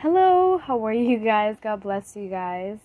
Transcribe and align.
Hello, 0.00 0.58
how 0.58 0.84
are 0.84 0.92
you 0.92 1.16
guys? 1.18 1.56
God 1.62 1.80
bless 1.80 2.16
you 2.16 2.28
guys. 2.28 2.78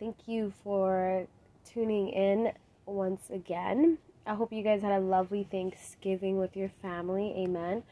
Thank 0.00 0.26
you 0.26 0.52
for 0.64 1.28
tuning 1.64 2.08
in 2.08 2.50
once 2.84 3.30
again. 3.30 3.98
I 4.26 4.34
hope 4.34 4.52
you 4.52 4.64
guys 4.64 4.82
had 4.82 4.90
a 4.90 4.98
lovely 4.98 5.46
Thanksgiving 5.52 6.38
with 6.38 6.56
your 6.56 6.68
family. 6.82 7.32
Amen. 7.38 7.84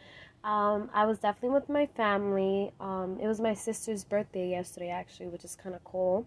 Um, 0.42 0.90
I 0.92 1.06
was 1.06 1.20
definitely 1.20 1.50
with 1.50 1.68
my 1.68 1.86
family. 1.96 2.72
Um, 2.80 3.18
it 3.22 3.28
was 3.28 3.40
my 3.40 3.54
sister's 3.54 4.02
birthday 4.02 4.50
yesterday, 4.50 4.90
actually, 4.90 5.26
which 5.28 5.44
is 5.44 5.54
kind 5.54 5.76
of 5.76 5.84
cool. 5.84 6.26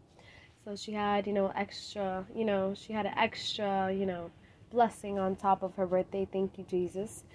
So 0.63 0.77
she 0.77 0.93
had, 0.93 1.27
you 1.27 1.33
know, 1.33 1.51
extra, 1.57 2.25
you 2.33 2.45
know, 2.45 2.73
she 2.73 2.93
had 2.93 3.05
an 3.05 3.17
extra, 3.17 3.91
you 3.93 4.05
know, 4.05 4.31
blessing 4.71 5.19
on 5.19 5.35
top 5.35 5.61
of 5.61 5.75
her 5.75 5.85
birthday. 5.85 6.25
Thank 6.31 6.57
you, 6.57 6.63
Jesus. 6.69 7.25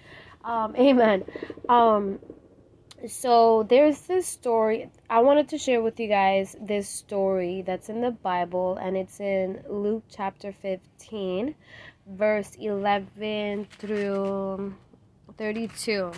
Um, 0.43 0.75
amen. 0.79 1.25
So 3.07 3.63
there's 3.63 4.01
this 4.01 4.27
story 4.27 4.89
i 5.09 5.21
wanted 5.21 5.47
to 5.47 5.57
share 5.57 5.81
with 5.81 5.97
you 6.01 6.07
guys 6.09 6.57
this 6.59 6.89
story 6.89 7.61
that's 7.61 7.87
in 7.87 8.01
the 8.01 8.11
bible 8.11 8.75
and 8.75 8.97
it's 8.97 9.21
in 9.21 9.63
luke 9.69 10.03
chapter 10.09 10.51
15 10.51 11.55
verse 12.07 12.55
11 12.59 13.67
through 13.77 14.75
32 15.37 16.11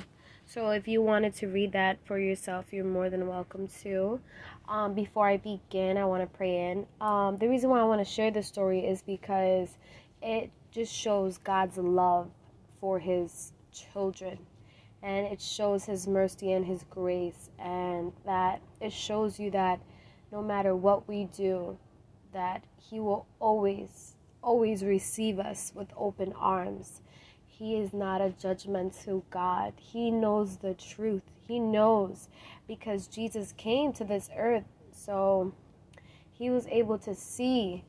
so 0.48 0.72
if 0.72 0.88
you 0.88 1.04
wanted 1.04 1.36
to 1.36 1.48
read 1.48 1.72
that 1.74 2.00
for 2.04 2.18
yourself 2.18 2.74
you're 2.74 2.84
more 2.84 3.12
than 3.12 3.27
welcome 3.27 3.68
to. 3.84 4.20
Um, 4.68 4.96
before 4.96 5.27
i 5.27 5.38
begin 5.38 5.98
i 5.98 6.05
want 6.05 6.24
to 6.24 6.38
pray 6.38 6.72
in. 6.72 6.88
Um, 7.00 7.38
the 7.38 7.48
reason 7.48 7.70
why 7.70 7.80
i 7.80 7.84
want 7.84 8.02
to 8.04 8.12
share 8.12 8.32
this 8.32 8.48
story 8.48 8.80
is 8.80 9.04
because 9.04 9.77
it 10.20 10.50
just 10.72 10.91
shows 10.91 11.38
god's 11.38 11.77
love 11.77 12.32
for 12.80 12.98
his 12.98 13.54
children 13.72 14.40
and 15.04 15.26
it 15.26 15.41
shows 15.41 15.86
his 15.86 16.08
mercy 16.08 16.52
and 16.52 16.66
his 16.66 16.84
grace 16.90 17.50
and 17.60 18.12
that 18.26 18.62
it 18.80 18.94
shows 18.94 19.40
you 19.40 19.50
that 19.52 19.80
no 20.32 20.41
matter 20.41 20.76
what 20.76 21.08
we 21.08 21.26
do 21.26 21.77
that 22.34 22.63
he 22.77 22.99
will 22.99 23.26
always 23.40 24.16
always 24.44 24.84
receive 24.84 25.40
us 25.40 25.72
with 25.76 25.88
open 25.96 26.34
arms. 26.34 27.02
He 27.46 27.76
is 27.76 27.94
not 27.94 28.22
a 28.22 28.29
judgmental 28.29 29.22
god. 29.29 29.74
He 29.77 30.10
knows 30.10 30.57
the 30.57 30.74
truth. 30.74 31.22
He 31.48 31.60
knows 31.60 32.29
because 32.68 33.07
jesus 33.07 33.54
came 33.57 33.91
to 33.91 34.04
this 34.05 34.29
earth 34.38 34.63
so 34.94 35.54
he 36.32 36.49
was 36.49 36.66
able 36.68 36.98
to 36.98 37.13
see 37.13 37.84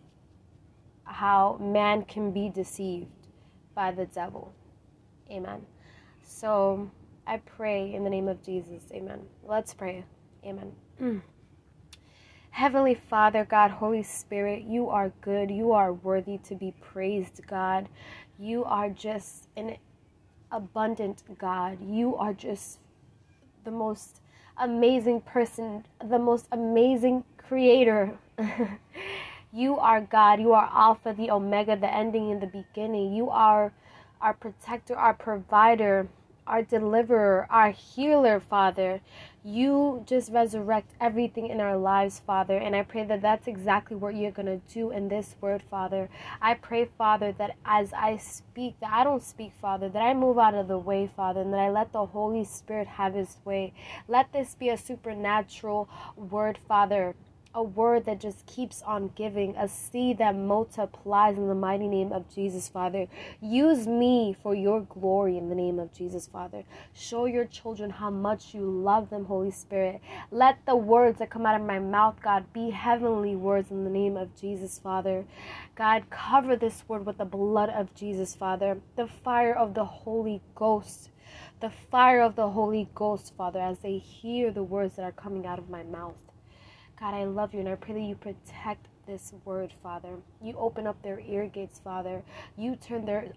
how 1.05 1.59
man 1.61 2.05
can 2.05 2.33
be 2.33 2.49
deceived 2.49 3.09
by 3.75 3.91
the 3.91 4.07
devil. 4.07 4.53
Amen. 5.31 5.65
So 6.23 6.91
I 7.33 7.39
pray 7.39 7.95
in 7.95 8.05
the 8.05 8.11
name 8.11 8.29
of 8.29 8.43
Jesus. 8.43 8.83
Amen. 8.93 9.21
Let's 9.43 9.73
pray. 9.73 10.05
Amen. 10.45 10.71
Mm. 11.01 11.23
Heavenly 12.51 12.95
Father, 12.95 13.47
God, 13.47 13.71
Holy 13.71 14.03
Spirit, 14.03 14.65
you 14.65 14.91
are 14.91 15.15
good. 15.23 15.51
You 15.51 15.73
are 15.73 15.95
worthy 15.95 16.37
to 16.45 16.55
be 16.55 16.75
praised, 16.79 17.41
God. 17.47 17.89
You 18.39 18.65
are 18.65 18.91
just 18.91 19.49
an 19.57 19.79
abundant 20.51 21.23
God. 21.39 21.79
You 21.83 22.17
are 22.17 22.35
just 22.35 22.81
the 23.65 23.71
most 23.71 24.21
amazing 24.59 25.23
person, 25.23 25.87
the 26.07 26.19
most 26.19 26.49
amazing 26.53 27.25
creator. 27.39 28.13
you 29.55 29.79
are 29.79 30.03
God. 30.03 30.39
You 30.39 30.53
are 30.53 30.69
Alpha, 30.71 31.15
the 31.17 31.31
Omega, 31.31 31.77
the 31.77 31.91
ending 31.91 32.31
and 32.31 32.43
the 32.43 32.47
beginning. 32.47 33.15
You 33.15 33.31
are 33.31 33.73
our 34.21 34.35
protector, 34.35 34.95
our 34.95 35.15
provider 35.15 36.09
our 36.47 36.63
deliverer, 36.63 37.47
our 37.51 37.71
healer, 37.71 38.41
Father. 38.41 39.01
You 39.45 40.05
just 40.07 40.31
resurrect 40.31 40.93
everything 41.01 41.49
in 41.49 41.61
our 41.61 41.77
lives, 41.77 42.21
Father. 42.25 42.57
And 42.57 42.77
I 42.77 42.83
pray 42.83 43.05
that 43.05 43.23
that's 43.23 43.49
exactly 43.49 43.97
what 43.97 44.15
you're 44.15 44.31
going 44.31 44.47
to 44.47 44.61
do 44.73 44.91
in 44.91 45.09
this 45.09 45.37
word, 45.41 45.63
Father. 45.71 46.09
I 46.41 46.55
pray, 46.55 46.89
Father, 46.97 47.33
that 47.33 47.57
as 47.65 47.93
I 47.93 48.17
speak, 48.19 48.79
that 48.81 48.93
I 48.93 49.05
don't 49.05 49.23
speak, 49.23 49.53
Father, 49.61 49.89
that 49.89 50.03
I 50.03 50.15
move 50.15 50.39
out 50.39 50.55
of 50.55 50.69
the 50.69 50.79
way, 50.79 51.11
Father, 51.17 51.41
and 51.41 51.53
that 51.53 51.61
I 51.61 51.71
let 51.71 51.93
the 51.93 52.07
Holy 52.07 52.45
Spirit 52.45 52.87
have 52.87 53.15
his 53.15 53.39
way. 53.45 53.73
Let 54.07 54.33
this 54.33 54.55
be 54.55 54.69
a 54.69 54.77
supernatural 54.77 55.89
word, 56.17 56.59
Father 56.69 57.15
a 57.55 57.63
word 57.63 58.05
that 58.07 58.21
just 58.21 58.47
keeps 58.47 58.83
on 58.83 59.11
giving, 59.15 59.55
a 59.57 59.69
seed 59.69 60.19
that 60.19 60.35
multiplies 60.35 61.37
in 61.37 61.49
the 61.49 61.55
mighty 61.55 61.89
name 61.89 62.13
of 62.13 62.33
Jesus, 62.35 62.69
Father. 62.69 63.07
Use 63.41 63.87
me 63.87 64.35
for 64.43 64.55
your 64.55 64.81
glory 64.83 65.37
in 65.37 65.49
the 65.49 65.55
name 65.55 65.79
of 65.79 65.93
Jesus, 65.93 66.27
Father. 66.27 66.65
Show 66.95 67.27
your 67.27 67.45
children 67.45 67.91
how 67.91 68.11
much 68.11 68.55
you 68.55 68.63
love 68.63 69.11
them, 69.11 69.27
Holy 69.27 69.51
Spirit. 69.51 70.01
Let 70.31 70.65
the 70.67 70.77
words 70.77 71.19
that 71.19 71.31
come 71.31 71.47
out 71.47 71.61
of 71.61 71.67
my 71.67 71.79
mouth, 71.79 72.17
God, 72.23 72.53
be 72.53 72.71
heavenly 72.71 73.37
words 73.37 73.71
in 73.71 73.85
the 73.85 73.91
name 73.91 74.17
of 74.17 74.35
Jesus, 74.41 74.79
Father. 74.79 75.25
God, 75.75 76.05
cover 76.11 76.57
this 76.57 76.85
word 76.89 77.07
with 77.07 77.19
the 77.19 77.25
blood 77.25 77.71
of 77.71 77.95
Jesus, 77.95 78.35
Father. 78.35 78.81
The 78.97 79.07
fire 79.07 79.55
of 79.55 79.75
the 79.75 79.85
Holy 79.85 80.41
Ghost 80.55 81.11
the 81.61 81.71
fire 81.71 82.21
of 82.21 82.35
the 82.35 82.51
Holy 82.51 82.89
Ghost, 82.95 83.35
Father, 83.37 83.61
as 83.61 83.79
they 83.79 83.97
hear 83.99 84.51
the 84.51 84.65
words 84.65 84.97
that 84.97 85.05
are 85.05 85.13
coming 85.13 85.47
out 85.47 85.61
of 85.61 85.71
my 85.71 85.85
mouth. 85.85 86.32
God, 87.03 87.15
I 87.15 87.25
love 87.25 87.53
you 87.53 87.59
and 87.59 87.69
I 87.69 87.75
pray 87.75 87.95
that 87.95 88.01
you 88.01 88.15
protect 88.15 88.87
this 89.09 89.33
word, 89.45 89.75
Father. 89.83 90.19
You 90.41 90.55
open 90.57 90.87
up 90.87 91.03
their 91.03 91.19
ear 91.19 91.49
gates, 91.49 91.81
Father. 91.83 92.23
You 92.57 92.77
turn 92.77 93.07
their 93.07 93.33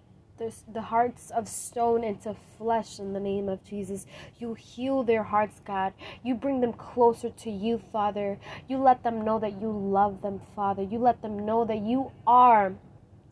the 0.72 0.81
hearts 0.81 1.31
of 1.31 1.48
stone 1.48 2.04
into 2.04 2.36
flesh 2.59 3.00
in 3.00 3.14
the 3.14 3.20
name 3.20 3.50
of 3.50 3.64
Jesus. 3.64 4.06
You 4.38 4.54
heal 4.54 5.02
their 5.02 5.24
hearts, 5.24 5.62
God. 5.66 5.94
You 6.22 6.36
bring 6.36 6.62
them 6.62 6.74
closer 6.74 7.31
to 7.31 7.50
you, 7.50 7.81
Father. 7.92 8.38
You 8.68 8.78
let 8.78 9.02
them 9.02 9.25
know 9.25 9.40
that 9.40 9.59
you 9.59 9.72
love 9.72 10.22
them, 10.22 10.42
Father. 10.56 10.84
You 10.84 11.00
let 11.00 11.24
them 11.24 11.44
know 11.44 11.66
that 11.66 11.80
you 11.80 12.12
are 12.28 12.75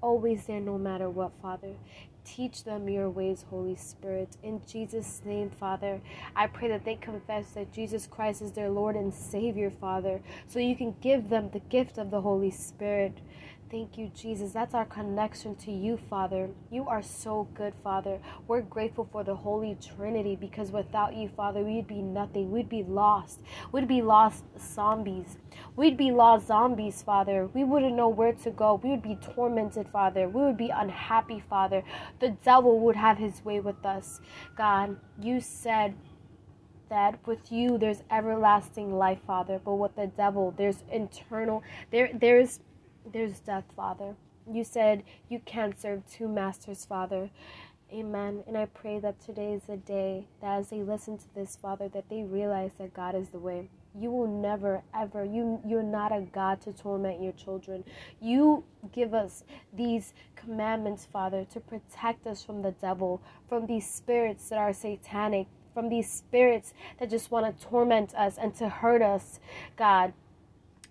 always 0.03 0.45
there 0.45 0.59
no 0.59 0.77
matter 0.77 1.09
what, 1.09 1.31
Father. 1.41 1.73
Teach 2.25 2.63
them 2.63 2.87
your 2.87 3.09
ways, 3.09 3.45
Holy 3.49 3.75
Spirit. 3.75 4.37
In 4.43 4.61
Jesus' 4.67 5.21
name, 5.25 5.49
Father, 5.49 6.01
I 6.35 6.47
pray 6.47 6.69
that 6.69 6.85
they 6.85 6.95
confess 6.95 7.51
that 7.51 7.73
Jesus 7.73 8.07
Christ 8.07 8.41
is 8.41 8.51
their 8.51 8.69
Lord 8.69 8.95
and 8.95 9.13
Savior, 9.13 9.71
Father, 9.71 10.21
so 10.47 10.59
you 10.59 10.75
can 10.75 10.95
give 11.01 11.29
them 11.29 11.49
the 11.51 11.59
gift 11.59 11.97
of 11.97 12.11
the 12.11 12.21
Holy 12.21 12.51
Spirit. 12.51 13.17
Thank 13.73 13.97
you, 13.97 14.11
Jesus. 14.13 14.51
That's 14.51 14.75
our 14.75 14.85
connection 14.85 15.55
to 15.55 15.71
you, 15.71 15.97
Father. 15.97 16.51
You 16.69 16.85
are 16.87 17.01
so 17.01 17.47
good, 17.55 17.73
Father. 17.83 18.19
We're 18.47 18.61
grateful 18.61 19.09
for 19.11 19.23
the 19.23 19.33
Holy 19.33 19.75
Trinity 19.81 20.35
because 20.35 20.71
without 20.71 21.15
you, 21.15 21.27
Father, 21.27 21.63
we'd 21.63 21.87
be 21.87 22.03
nothing. 22.03 22.51
We'd 22.51 22.69
be 22.69 22.83
lost. 22.83 23.39
We'd 23.71 23.87
be 23.87 24.03
lost 24.03 24.43
zombies. 24.59 25.39
We'd 25.75 25.97
be 25.97 26.11
lost 26.11 26.45
zombies, 26.45 27.01
Father. 27.01 27.47
We 27.47 27.63
wouldn't 27.63 27.95
know 27.95 28.09
where 28.09 28.33
to 28.33 28.51
go. 28.51 28.79
We 28.83 28.91
would 28.91 29.01
be 29.01 29.15
tormented, 29.15 29.87
Father. 29.87 30.29
We 30.29 30.41
would 30.43 30.57
be 30.57 30.69
unhappy, 30.69 31.43
Father. 31.49 31.83
The 32.19 32.37
devil 32.45 32.79
would 32.81 32.95
have 32.95 33.17
his 33.17 33.43
way 33.43 33.59
with 33.59 33.83
us. 33.83 34.21
God, 34.55 34.97
you 35.19 35.41
said 35.41 35.95
that 36.89 37.17
with 37.25 37.51
you 37.51 37.79
there's 37.79 38.03
everlasting 38.11 38.95
life, 38.99 39.21
Father, 39.25 39.59
but 39.65 39.73
with 39.73 39.95
the 39.95 40.05
devil 40.05 40.53
there's 40.55 40.83
eternal 40.91 41.63
there 41.89 42.11
there's 42.13 42.59
there's 43.11 43.39
death, 43.39 43.65
Father. 43.75 44.15
You 44.51 44.63
said 44.63 45.03
you 45.29 45.39
can't 45.39 45.79
serve 45.79 46.03
two 46.09 46.27
masters, 46.27 46.85
Father. 46.85 47.29
Amen. 47.91 48.43
And 48.47 48.57
I 48.57 48.65
pray 48.65 48.99
that 48.99 49.21
today 49.21 49.53
is 49.53 49.69
a 49.69 49.77
day 49.77 50.25
that 50.41 50.59
as 50.59 50.69
they 50.69 50.81
listen 50.81 51.17
to 51.17 51.35
this, 51.35 51.55
Father, 51.55 51.87
that 51.89 52.09
they 52.09 52.23
realize 52.23 52.71
that 52.79 52.93
God 52.93 53.15
is 53.15 53.29
the 53.29 53.39
way. 53.39 53.69
You 53.95 54.09
will 54.09 54.27
never 54.27 54.81
ever 54.95 55.23
you 55.23 55.61
you're 55.63 55.83
not 55.83 56.11
a 56.11 56.21
God 56.21 56.61
to 56.61 56.73
torment 56.73 57.21
your 57.21 57.33
children. 57.33 57.83
You 58.19 58.63
give 58.91 59.13
us 59.13 59.43
these 59.71 60.13
commandments, 60.35 61.05
Father, 61.05 61.45
to 61.53 61.59
protect 61.59 62.25
us 62.25 62.43
from 62.43 62.63
the 62.63 62.71
devil, 62.71 63.21
from 63.47 63.67
these 63.67 63.87
spirits 63.87 64.49
that 64.49 64.57
are 64.57 64.73
satanic, 64.73 65.45
from 65.75 65.89
these 65.89 66.11
spirits 66.11 66.73
that 66.99 67.11
just 67.11 67.29
want 67.29 67.45
to 67.45 67.65
torment 67.67 68.15
us 68.15 68.37
and 68.39 68.55
to 68.55 68.69
hurt 68.69 69.03
us, 69.03 69.39
God 69.77 70.13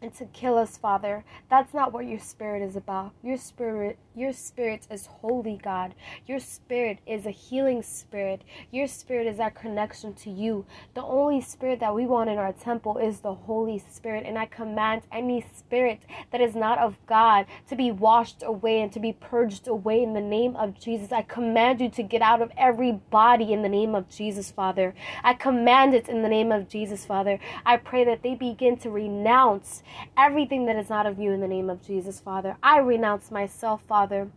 and 0.03 0.13
to 0.17 0.27
kill 0.27 0.59
us, 0.59 0.77
Father. 0.77 1.25
That's 1.49 1.73
not 1.73 1.93
what 1.93 2.07
your 2.07 2.19
spirit 2.19 2.61
is 2.63 2.77
about. 2.77 3.13
Your 3.23 3.37
spirit, 3.37 3.99
your 4.15 4.33
spirit 4.33 4.87
is 4.91 5.07
holy, 5.07 5.61
God. 5.63 5.95
Your 6.27 6.41
spirit 6.41 6.99
is 7.07 7.25
a 7.25 7.31
healing 7.31 7.83
spirit. 7.83 8.43
Your 8.71 8.89
spirit 8.89 9.27
is 9.27 9.39
our 9.39 9.51
connection 9.51 10.13
to 10.15 10.31
you. 10.31 10.67
The 10.95 11.03
only 11.03 11.41
spirit 11.41 11.81
that 11.81 11.95
we 11.95 12.07
want 12.07 12.31
in 12.31 12.39
our 12.39 12.53
temple 12.53 12.99
is 12.99 13.21
the 13.21 13.35
Holy 13.35 13.79
Spirit. 13.79 14.25
And 14.27 14.37
I 14.37 14.47
command 14.47 15.03
any 15.13 15.47
spirit 15.57 16.03
that 16.33 16.41
is 16.41 16.55
not 16.55 16.79
of 16.79 16.97
God 17.07 17.47
to 17.69 17.77
be 17.77 17.93
washed 17.93 18.43
away 18.43 18.81
and 18.81 18.93
to 18.93 19.01
be 19.01 19.13
purged 19.13 19.69
away 19.69 20.03
in 20.03 20.15
the 20.15 20.21
name 20.21 20.57
of 20.57 20.79
Jesus. 20.79 21.13
I 21.13 21.23
command 21.23 21.81
you 21.81 21.89
to 21.91 22.03
get 22.03 22.23
out 22.23 22.43
of 22.43 22.51
every 22.57 22.93
body 22.93 23.53
in 23.53 23.63
the 23.63 23.69
name 23.69 23.95
of 23.95 24.09
Jesus, 24.09 24.51
Father. 24.51 24.95
I 25.23 25.35
command 25.35 25.95
it 25.95 26.09
in 26.09 26.23
the 26.23 26.29
name 26.29 26.51
of 26.51 26.69
Jesus, 26.69 27.05
Father. 27.07 27.39
I 27.65 27.77
pray 27.77 28.05
that 28.05 28.23
they 28.23 28.35
begin 28.35 28.77
to 28.79 28.91
renounce 28.91 29.83
everything 30.17 30.67
that 30.67 30.77
is 30.77 30.91
not 30.91 31.07
of 31.07 31.19
you 31.19 31.33
in 31.33 31.41
the 31.41 31.49
name 31.49 31.71
of 31.71 31.85
Jesus, 31.87 32.21
Father. 32.21 32.57
I 32.63 32.79
renounce 32.79 33.31
myself, 33.31 33.83
Father. 33.89 34.31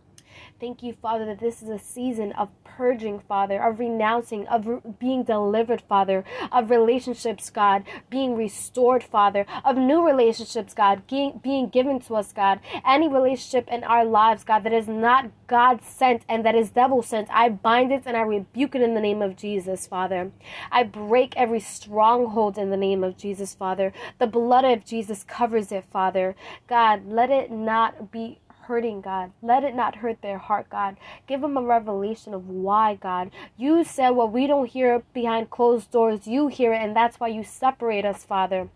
Thank 0.59 0.83
you, 0.83 0.93
Father, 0.93 1.25
that 1.25 1.39
this 1.39 1.61
is 1.61 1.69
a 1.69 1.79
season 1.79 2.31
of 2.33 2.49
purging, 2.63 3.19
Father, 3.19 3.61
of 3.61 3.79
renouncing, 3.79 4.47
of 4.47 4.67
re- 4.67 4.79
being 4.99 5.23
delivered, 5.23 5.81
Father, 5.81 6.23
of 6.51 6.69
relationships, 6.69 7.49
God, 7.49 7.83
being 8.09 8.35
restored, 8.35 9.03
Father, 9.03 9.45
of 9.63 9.77
new 9.77 10.05
relationships, 10.05 10.73
God, 10.73 11.07
being, 11.07 11.39
being 11.41 11.69
given 11.69 11.99
to 12.01 12.15
us, 12.15 12.33
God. 12.33 12.59
Any 12.85 13.07
relationship 13.07 13.67
in 13.69 13.83
our 13.83 14.05
lives, 14.05 14.43
God, 14.43 14.63
that 14.63 14.73
is 14.73 14.87
not 14.87 15.29
God 15.47 15.81
sent 15.83 16.23
and 16.27 16.45
that 16.45 16.55
is 16.55 16.71
devil 16.71 17.01
sent, 17.01 17.29
I 17.31 17.49
bind 17.49 17.91
it 17.91 18.03
and 18.05 18.17
I 18.17 18.21
rebuke 18.21 18.75
it 18.75 18.81
in 18.81 18.93
the 18.95 19.01
name 19.01 19.21
of 19.21 19.35
Jesus, 19.35 19.87
Father. 19.87 20.31
I 20.71 20.83
break 20.83 21.35
every 21.35 21.59
stronghold 21.59 22.57
in 22.57 22.69
the 22.71 22.77
name 22.77 23.03
of 23.03 23.17
Jesus, 23.17 23.53
Father. 23.53 23.93
The 24.19 24.27
blood 24.27 24.65
of 24.65 24.85
Jesus 24.85 25.23
covers 25.23 25.71
it, 25.71 25.85
Father. 25.91 26.35
God, 26.67 27.05
let 27.07 27.29
it 27.29 27.51
not 27.51 28.11
be 28.11 28.39
hurting, 28.67 29.01
God. 29.01 29.31
Let 29.41 29.63
it 29.63 29.75
not 29.75 29.97
hurt 29.97 30.21
their 30.21 30.37
heart, 30.37 30.69
God. 30.69 30.97
Give 31.27 31.41
them 31.41 31.57
a 31.57 31.61
revelation 31.61 32.33
of 32.33 32.49
why, 32.49 32.95
God. 32.95 33.31
You 33.57 33.83
said 33.83 34.11
what 34.11 34.31
we 34.31 34.47
don't 34.47 34.69
hear 34.69 35.03
behind 35.13 35.49
closed 35.49 35.91
doors, 35.91 36.27
you 36.27 36.47
hear 36.47 36.73
it, 36.73 36.77
and 36.81 36.95
that's 36.95 37.19
why 37.19 37.29
you 37.29 37.43
separate 37.43 38.05
us, 38.05 38.25
Father. 38.25 38.69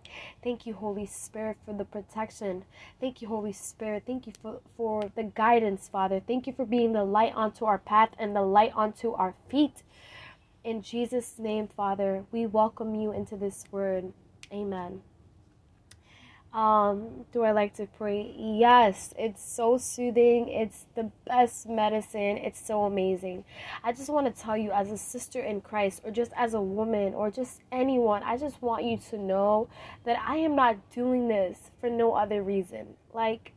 Thank 0.43 0.65
you, 0.65 0.73
Holy 0.73 1.05
Spirit, 1.05 1.57
for 1.65 1.73
the 1.73 1.85
protection. 1.85 2.65
Thank 2.99 3.21
you, 3.21 3.27
Holy 3.27 3.53
Spirit. 3.53 4.03
Thank 4.05 4.27
you 4.27 4.33
for, 4.41 4.61
for 4.77 5.11
the 5.15 5.23
guidance, 5.23 5.89
Father. 5.89 6.21
Thank 6.25 6.47
you 6.47 6.53
for 6.53 6.65
being 6.65 6.93
the 6.93 7.03
light 7.03 7.33
onto 7.35 7.65
our 7.65 7.79
path 7.79 8.09
and 8.17 8.35
the 8.35 8.41
light 8.43 8.73
onto 8.75 9.13
our 9.13 9.33
feet. 9.49 9.83
In 10.63 10.81
Jesus' 10.81 11.39
name, 11.39 11.67
Father, 11.67 12.25
we 12.31 12.45
welcome 12.45 12.95
you 12.95 13.11
into 13.11 13.35
this 13.35 13.63
word. 13.71 14.13
Amen. 14.51 15.01
Um, 16.51 17.25
do 17.31 17.43
I 17.43 17.51
like 17.51 17.75
to 17.75 17.85
pray? 17.85 18.33
Yes, 18.35 19.13
it's 19.19 19.43
so 19.43 19.77
soothing. 19.77 20.49
It's 20.49 20.85
the 20.95 21.11
best 21.27 21.67
medicine. 21.67 22.37
It's 22.37 22.65
so 22.65 22.85
amazing. 22.85 23.45
I 23.83 23.91
just 23.91 24.09
want 24.09 24.33
to 24.33 24.41
tell 24.41 24.57
you, 24.57 24.71
as 24.71 24.89
a 24.89 24.97
sister 24.97 25.41
in 25.41 25.61
Christ, 25.61 26.01
or 26.03 26.09
just 26.09 26.31
as 26.35 26.55
a 26.55 26.61
woman, 26.61 27.13
or 27.13 27.29
just 27.29 27.61
anyone, 27.71 28.23
I 28.23 28.37
just 28.37 28.61
want 28.63 28.83
you 28.83 28.97
to 29.11 29.17
know 29.17 29.69
that 30.05 30.19
I 30.27 30.37
am 30.37 30.55
not 30.55 30.77
doing 30.91 31.27
this 31.27 31.69
for 31.79 31.89
no 31.89 32.13
other 32.13 32.41
reason. 32.41 32.95
Like, 33.13 33.53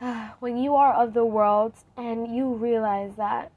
when 0.40 0.56
you 0.56 0.74
are 0.76 0.94
of 0.94 1.12
the 1.12 1.24
world 1.26 1.74
and 1.96 2.34
you 2.34 2.54
realize 2.54 3.16
that 3.16 3.52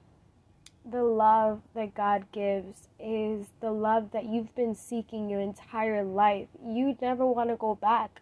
the 0.90 1.04
love 1.04 1.62
that 1.76 1.94
God 1.94 2.26
gives 2.32 2.88
is 3.00 3.48
the 3.60 3.72
love 3.72 4.12
that 4.12 4.26
you've 4.26 4.56
been 4.56 4.76
seeking 4.76 5.30
your 5.30 5.42
entire 5.42 6.04
life. 6.04 6.48
You 6.66 6.98
never 7.02 7.26
want 7.26 7.50
to 7.50 7.56
go 7.56 7.76
back. 7.76 8.22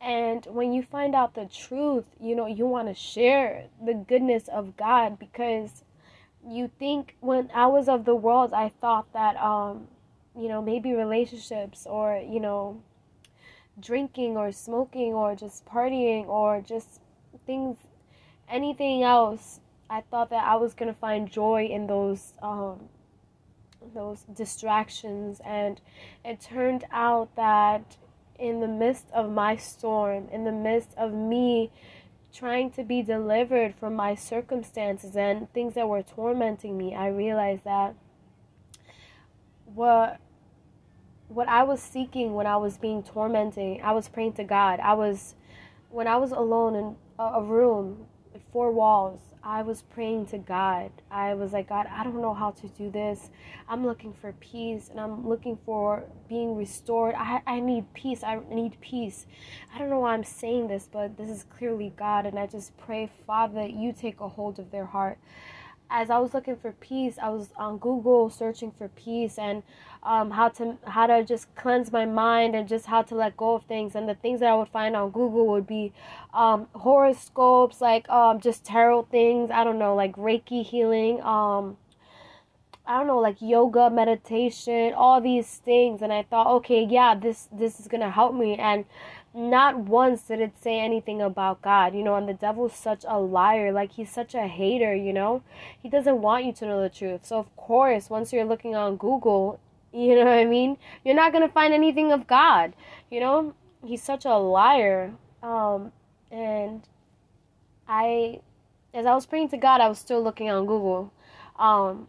And 0.00 0.46
when 0.46 0.72
you 0.72 0.82
find 0.82 1.14
out 1.14 1.34
the 1.34 1.44
truth, 1.44 2.06
you 2.18 2.34
know, 2.34 2.46
you 2.46 2.66
want 2.66 2.88
to 2.88 2.94
share 2.94 3.66
the 3.84 3.92
goodness 3.92 4.48
of 4.48 4.76
God 4.76 5.18
because 5.18 5.84
you 6.46 6.70
think 6.78 7.16
when 7.20 7.50
I 7.54 7.66
was 7.66 7.88
of 7.88 8.06
the 8.06 8.14
world, 8.14 8.54
I 8.54 8.70
thought 8.80 9.12
that, 9.12 9.36
um, 9.36 9.88
you 10.34 10.48
know, 10.48 10.62
maybe 10.62 10.94
relationships 10.94 11.86
or, 11.86 12.16
you 12.16 12.40
know, 12.40 12.82
drinking 13.78 14.38
or 14.38 14.52
smoking 14.52 15.12
or 15.12 15.34
just 15.34 15.66
partying 15.66 16.26
or 16.28 16.62
just 16.62 17.00
things, 17.46 17.76
anything 18.48 19.02
else 19.02 19.60
I 19.90 20.02
thought 20.02 20.30
that 20.30 20.46
I 20.46 20.54
was 20.54 20.72
gonna 20.72 20.94
find 20.94 21.28
joy 21.30 21.66
in 21.66 21.88
those 21.88 22.34
um, 22.40 22.88
those 23.94 24.20
distractions, 24.34 25.40
and 25.44 25.80
it 26.24 26.40
turned 26.40 26.84
out 26.92 27.34
that 27.34 27.96
in 28.38 28.60
the 28.60 28.68
midst 28.68 29.06
of 29.12 29.30
my 29.30 29.56
storm, 29.56 30.28
in 30.30 30.44
the 30.44 30.52
midst 30.52 30.94
of 30.96 31.12
me 31.12 31.72
trying 32.32 32.70
to 32.70 32.84
be 32.84 33.02
delivered 33.02 33.74
from 33.74 33.94
my 33.96 34.14
circumstances 34.14 35.16
and 35.16 35.52
things 35.52 35.74
that 35.74 35.88
were 35.88 36.02
tormenting 36.02 36.78
me, 36.78 36.94
I 36.94 37.08
realized 37.08 37.64
that 37.64 37.96
what 39.74 40.20
what 41.28 41.48
I 41.48 41.62
was 41.62 41.80
seeking 41.80 42.34
when 42.34 42.46
I 42.46 42.56
was 42.56 42.76
being 42.76 43.02
tormented, 43.02 43.80
I 43.82 43.92
was 43.92 44.08
praying 44.08 44.34
to 44.34 44.44
God. 44.44 44.80
I 44.80 44.94
was 44.94 45.34
when 45.90 46.06
I 46.06 46.16
was 46.16 46.30
alone 46.30 46.76
in 46.76 46.96
a 47.18 47.42
room, 47.42 48.06
four 48.52 48.70
walls, 48.70 49.20
I 49.42 49.62
was 49.62 49.82
praying 49.82 50.26
to 50.26 50.38
God. 50.38 50.90
I 51.10 51.34
was 51.34 51.52
like, 51.52 51.68
God, 51.68 51.86
I 51.90 52.04
don't 52.04 52.20
know 52.20 52.34
how 52.34 52.50
to 52.52 52.68
do 52.68 52.90
this. 52.90 53.30
I'm 53.68 53.86
looking 53.86 54.12
for 54.12 54.32
peace 54.40 54.88
and 54.90 55.00
I'm 55.00 55.26
looking 55.26 55.58
for 55.64 56.04
being 56.28 56.56
restored. 56.56 57.14
I, 57.16 57.42
I 57.46 57.60
need 57.60 57.92
peace. 57.94 58.22
I 58.22 58.40
need 58.50 58.80
peace. 58.80 59.26
I 59.74 59.78
don't 59.78 59.90
know 59.90 60.00
why 60.00 60.14
I'm 60.14 60.24
saying 60.24 60.68
this, 60.68 60.88
but 60.90 61.16
this 61.16 61.30
is 61.30 61.44
clearly 61.44 61.92
God. 61.96 62.26
And 62.26 62.38
I 62.38 62.46
just 62.46 62.76
pray, 62.76 63.10
Father, 63.26 63.66
you 63.66 63.92
take 63.92 64.20
a 64.20 64.28
hold 64.28 64.58
of 64.58 64.70
their 64.70 64.86
heart 64.86 65.18
as 65.90 66.08
I 66.08 66.18
was 66.18 66.32
looking 66.32 66.56
for 66.56 66.72
peace, 66.72 67.18
I 67.20 67.30
was 67.30 67.50
on 67.56 67.78
Google 67.78 68.30
searching 68.30 68.70
for 68.70 68.88
peace 68.88 69.38
and 69.38 69.62
um, 70.02 70.30
how 70.30 70.48
to 70.50 70.76
how 70.86 71.06
to 71.06 71.24
just 71.24 71.54
cleanse 71.56 71.92
my 71.92 72.06
mind 72.06 72.54
and 72.54 72.68
just 72.68 72.86
how 72.86 73.02
to 73.02 73.14
let 73.14 73.36
go 73.36 73.54
of 73.56 73.64
things. 73.64 73.94
And 73.94 74.08
the 74.08 74.14
things 74.14 74.40
that 74.40 74.48
I 74.50 74.54
would 74.54 74.68
find 74.68 74.96
on 74.96 75.10
Google 75.10 75.48
would 75.48 75.66
be 75.66 75.92
um, 76.32 76.68
horoscopes, 76.74 77.80
like 77.80 78.08
um, 78.08 78.40
just 78.40 78.64
tarot 78.64 79.08
things. 79.10 79.50
I 79.50 79.64
don't 79.64 79.78
know, 79.78 79.94
like 79.94 80.14
Reiki 80.16 80.64
healing. 80.64 81.20
Um, 81.22 81.76
I 82.86 82.98
don't 82.98 83.06
know, 83.06 83.18
like 83.18 83.36
yoga, 83.40 83.90
meditation, 83.90 84.94
all 84.94 85.20
these 85.20 85.56
things. 85.58 86.02
And 86.02 86.12
I 86.12 86.22
thought, 86.22 86.46
okay, 86.58 86.84
yeah, 86.88 87.14
this 87.14 87.48
this 87.52 87.78
is 87.80 87.88
gonna 87.88 88.10
help 88.10 88.34
me. 88.34 88.56
And 88.56 88.84
not 89.32 89.78
once 89.78 90.22
did 90.22 90.40
it 90.40 90.52
say 90.60 90.80
anything 90.80 91.22
about 91.22 91.62
God, 91.62 91.94
you 91.94 92.02
know, 92.02 92.16
and 92.16 92.28
the 92.28 92.34
devil's 92.34 92.74
such 92.74 93.04
a 93.06 93.18
liar, 93.18 93.72
like 93.72 93.92
he's 93.92 94.10
such 94.10 94.34
a 94.34 94.48
hater, 94.48 94.94
you 94.94 95.12
know. 95.12 95.42
He 95.80 95.88
doesn't 95.88 96.20
want 96.20 96.44
you 96.44 96.52
to 96.54 96.66
know 96.66 96.82
the 96.82 96.88
truth. 96.88 97.24
So 97.26 97.38
of 97.38 97.54
course, 97.56 98.10
once 98.10 98.32
you're 98.32 98.44
looking 98.44 98.74
on 98.74 98.96
Google, 98.96 99.60
you 99.92 100.14
know 100.14 100.24
what 100.24 100.38
I 100.38 100.44
mean? 100.44 100.78
You're 101.04 101.14
not 101.14 101.32
going 101.32 101.46
to 101.46 101.52
find 101.52 101.72
anything 101.72 102.12
of 102.12 102.26
God, 102.26 102.72
you 103.10 103.20
know? 103.20 103.54
He's 103.84 104.02
such 104.02 104.24
a 104.24 104.34
liar. 104.36 105.12
Um 105.42 105.92
and 106.30 106.82
I 107.88 108.40
as 108.92 109.06
I 109.06 109.14
was 109.14 109.26
praying 109.26 109.48
to 109.50 109.56
God, 109.56 109.80
I 109.80 109.88
was 109.88 109.98
still 109.98 110.22
looking 110.22 110.50
on 110.50 110.66
Google. 110.66 111.12
Um 111.58 112.08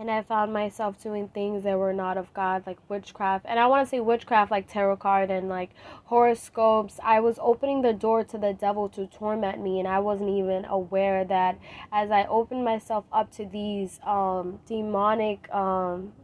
and 0.00 0.10
I 0.10 0.22
found 0.22 0.50
myself 0.50 1.00
doing 1.02 1.28
things 1.28 1.62
that 1.64 1.78
were 1.78 1.92
not 1.92 2.16
of 2.16 2.32
God, 2.32 2.62
like 2.66 2.78
witchcraft. 2.88 3.44
And 3.46 3.60
I 3.60 3.66
want 3.66 3.84
to 3.86 3.90
say 3.90 4.00
witchcraft, 4.00 4.50
like 4.50 4.66
tarot 4.66 4.96
card 4.96 5.30
and 5.30 5.46
like 5.46 5.72
horoscopes. 6.04 6.98
I 7.04 7.20
was 7.20 7.38
opening 7.38 7.82
the 7.82 7.92
door 7.92 8.24
to 8.24 8.38
the 8.38 8.54
devil 8.54 8.88
to 8.90 9.06
torment 9.06 9.62
me, 9.62 9.78
and 9.78 9.86
I 9.86 9.98
wasn't 9.98 10.30
even 10.30 10.64
aware 10.64 11.22
that 11.26 11.58
as 11.92 12.10
I 12.10 12.24
opened 12.24 12.64
myself 12.64 13.04
up 13.12 13.30
to 13.32 13.44
these 13.44 14.00
um, 14.02 14.60
demonic 14.66 15.52
um, 15.52 16.14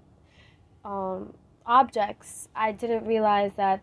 um, 0.82 1.34
objects, 1.66 2.48
I 2.56 2.72
didn't 2.72 3.04
realize 3.04 3.52
that 3.56 3.82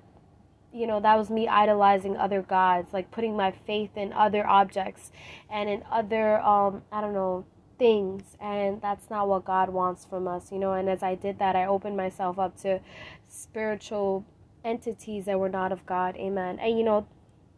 you 0.74 0.88
know 0.88 1.00
that 1.02 1.20
was 1.20 1.30
me 1.30 1.48
idolizing 1.48 2.18
other 2.18 2.42
gods 2.42 2.94
like 2.94 3.12
putting 3.12 3.38
my 3.38 3.52
faith 3.52 3.92
in 3.96 4.12
other 4.12 4.44
objects 4.48 5.12
and 5.48 5.70
in 5.70 5.84
other 5.92 6.40
um 6.40 6.82
i 6.92 7.00
don't 7.00 7.14
know 7.14 7.46
things 7.78 8.38
and 8.40 8.82
that's 8.82 9.10
not 9.10 9.28
what 9.28 9.46
God 9.46 9.70
wants 9.70 10.06
from 10.06 10.28
us, 10.28 10.52
you 10.52 10.60
know. 10.60 10.74
And 10.74 10.90
as 10.90 11.04
I 11.04 11.16
did 11.16 11.40
that, 11.40 11.56
I 11.56 11.66
opened 11.66 11.98
myself 11.98 12.40
up 12.40 12.60
to 12.62 12.80
spiritual 13.28 14.26
entities 14.64 15.26
that 15.26 15.40
were 15.40 15.50
not 15.50 15.72
of 15.72 15.86
God. 15.86 16.16
Amen. 16.18 16.60
And 16.60 16.78
you 16.78 16.84
know, 16.84 17.08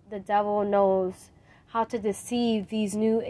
the 0.10 0.19
devil 0.19 0.63
knows 0.63 1.31
how 1.67 1.84
to 1.84 2.00
deceive 2.00 2.69
these 2.69 2.95
new 2.95 3.22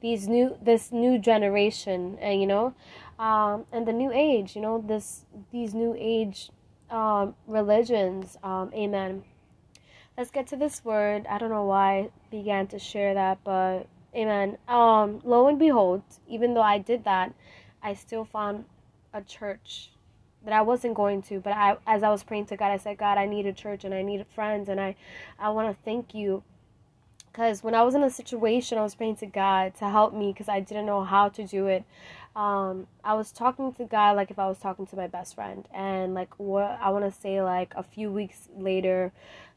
these 0.00 0.26
new 0.26 0.56
this 0.62 0.92
new 0.92 1.18
generation 1.18 2.16
and 2.20 2.40
you 2.40 2.46
know 2.46 2.74
um 3.18 3.66
and 3.70 3.86
the 3.86 3.92
new 3.92 4.10
age 4.12 4.56
you 4.56 4.62
know 4.62 4.82
this 4.86 5.26
these 5.50 5.74
new 5.74 5.94
age 5.98 6.48
um 6.90 7.34
religions 7.46 8.38
um 8.42 8.70
amen 8.72 9.22
let's 10.16 10.30
get 10.30 10.46
to 10.46 10.56
this 10.56 10.82
word 10.84 11.26
i 11.28 11.36
don't 11.36 11.50
know 11.50 11.64
why 11.64 11.98
I 11.98 12.10
began 12.30 12.66
to 12.68 12.78
share 12.78 13.12
that 13.12 13.38
but 13.44 13.86
Amen. 14.14 14.58
Um, 14.68 15.20
lo 15.24 15.48
and 15.48 15.58
behold, 15.58 16.02
even 16.28 16.54
though 16.54 16.62
I 16.62 16.78
did 16.78 17.04
that, 17.04 17.32
I 17.82 17.94
still 17.94 18.24
found 18.24 18.66
a 19.12 19.22
church 19.22 19.90
that 20.44 20.52
I 20.52 20.60
wasn't 20.62 20.94
going 20.94 21.22
to. 21.22 21.40
But 21.40 21.54
I, 21.54 21.76
as 21.86 22.02
I 22.02 22.10
was 22.10 22.22
praying 22.22 22.46
to 22.46 22.56
God, 22.56 22.72
I 22.72 22.76
said, 22.76 22.98
God, 22.98 23.16
I 23.16 23.26
need 23.26 23.46
a 23.46 23.52
church 23.52 23.84
and 23.84 23.94
I 23.94 24.02
need 24.02 24.26
friends, 24.34 24.68
and 24.68 24.80
I, 24.80 24.96
I 25.38 25.48
want 25.50 25.74
to 25.74 25.82
thank 25.84 26.14
you. 26.14 26.42
Because 27.26 27.62
when 27.62 27.74
I 27.74 27.82
was 27.82 27.94
in 27.94 28.02
a 28.02 28.10
situation, 28.10 28.76
I 28.76 28.82
was 28.82 28.94
praying 28.94 29.16
to 29.16 29.26
God 29.26 29.74
to 29.76 29.88
help 29.88 30.12
me 30.12 30.32
because 30.32 30.50
I 30.50 30.60
didn't 30.60 30.84
know 30.84 31.02
how 31.02 31.30
to 31.30 31.46
do 31.46 31.66
it. 31.66 31.84
Um, 32.34 32.86
I 33.04 33.12
was 33.14 33.30
talking 33.30 33.74
to 33.74 33.84
God 33.84 34.16
like 34.16 34.30
if 34.30 34.38
I 34.38 34.46
was 34.48 34.58
talking 34.58 34.86
to 34.86 34.96
my 34.96 35.06
best 35.06 35.34
friend, 35.34 35.68
and 35.72 36.14
like 36.14 36.38
what 36.38 36.78
I 36.80 36.88
want 36.90 37.04
to 37.04 37.20
say, 37.20 37.42
like 37.42 37.72
a 37.76 37.82
few 37.82 38.10
weeks 38.10 38.48
later, 38.56 39.12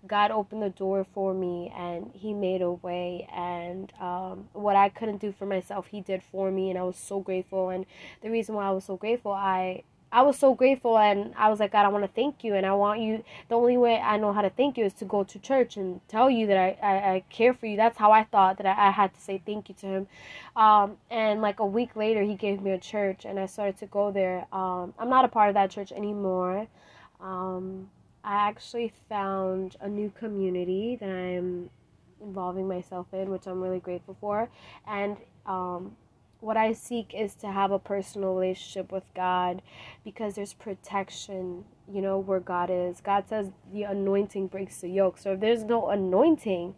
God 0.05 0.31
opened 0.31 0.61
the 0.61 0.69
door 0.69 1.05
for 1.05 1.33
me 1.33 1.73
and 1.75 2.11
He 2.13 2.33
made 2.33 2.61
a 2.61 2.71
way. 2.71 3.27
And 3.33 3.93
um, 3.99 4.49
what 4.53 4.75
I 4.75 4.89
couldn't 4.89 5.17
do 5.21 5.31
for 5.31 5.45
myself, 5.45 5.87
He 5.87 6.01
did 6.01 6.21
for 6.21 6.51
me, 6.51 6.69
and 6.69 6.77
I 6.77 6.83
was 6.83 6.97
so 6.97 7.21
grateful. 7.21 7.69
And 7.69 7.85
the 8.21 8.29
reason 8.29 8.55
why 8.55 8.65
I 8.67 8.71
was 8.71 8.83
so 8.83 8.97
grateful, 8.97 9.31
I 9.31 9.83
I 10.15 10.21
was 10.21 10.39
so 10.39 10.55
grateful 10.55 10.97
and 10.97 11.33
I 11.37 11.49
was 11.49 11.59
like, 11.59 11.73
God, 11.73 11.85
I 11.85 11.89
want 11.89 12.05
to 12.05 12.07
thank 12.07 12.41
you. 12.41 12.55
And 12.55 12.65
I 12.65 12.71
want 12.73 13.01
you, 13.01 13.21
the 13.49 13.55
only 13.55 13.75
way 13.75 13.97
I 13.97 14.15
know 14.15 14.31
how 14.31 14.41
to 14.41 14.49
thank 14.49 14.77
you 14.77 14.85
is 14.85 14.93
to 14.93 15.05
go 15.05 15.25
to 15.25 15.39
church 15.39 15.75
and 15.75 15.99
tell 16.07 16.29
you 16.29 16.47
that 16.47 16.57
I, 16.57 16.77
I, 16.81 17.13
I 17.15 17.23
care 17.29 17.53
for 17.53 17.65
you. 17.65 17.75
That's 17.75 17.97
how 17.97 18.13
I 18.13 18.23
thought 18.23 18.55
that 18.59 18.65
I, 18.65 18.87
I 18.87 18.91
had 18.91 19.13
to 19.13 19.19
say 19.19 19.41
thank 19.45 19.67
you 19.67 19.75
to 19.75 19.85
him. 19.85 20.07
Um, 20.55 20.95
and 21.11 21.41
like 21.41 21.59
a 21.59 21.65
week 21.65 21.97
later, 21.97 22.21
he 22.23 22.35
gave 22.35 22.61
me 22.61 22.71
a 22.71 22.77
church 22.77 23.25
and 23.25 23.37
I 23.37 23.45
started 23.45 23.77
to 23.79 23.87
go 23.87 24.09
there. 24.09 24.47
Um, 24.53 24.93
I'm 24.97 25.09
not 25.09 25.25
a 25.25 25.27
part 25.27 25.49
of 25.49 25.55
that 25.55 25.69
church 25.69 25.91
anymore. 25.91 26.65
Um, 27.19 27.89
I 28.23 28.35
actually 28.35 28.93
found 29.09 29.75
a 29.81 29.89
new 29.89 30.13
community 30.17 30.95
that 30.95 31.09
I'm 31.09 31.69
involving 32.21 32.69
myself 32.69 33.07
in, 33.11 33.29
which 33.31 33.47
I'm 33.47 33.59
really 33.59 33.81
grateful 33.81 34.15
for. 34.21 34.49
And, 34.87 35.17
um, 35.45 35.97
what 36.39 36.57
I 36.57 36.73
seek 36.73 37.13
is 37.13 37.35
to 37.35 37.47
have 37.51 37.71
a 37.71 37.79
personal 37.79 38.35
relationship 38.35 38.91
with 38.91 39.03
God 39.15 39.61
because 40.03 40.35
there's 40.35 40.53
protection, 40.53 41.65
you 41.91 42.01
know, 42.01 42.19
where 42.19 42.39
God 42.39 42.69
is. 42.71 43.01
God 43.01 43.27
says 43.27 43.49
the 43.73 43.83
anointing 43.83 44.47
breaks 44.47 44.81
the 44.81 44.89
yoke. 44.89 45.17
So 45.17 45.33
if 45.33 45.39
there's 45.39 45.63
no 45.63 45.89
anointing 45.89 46.75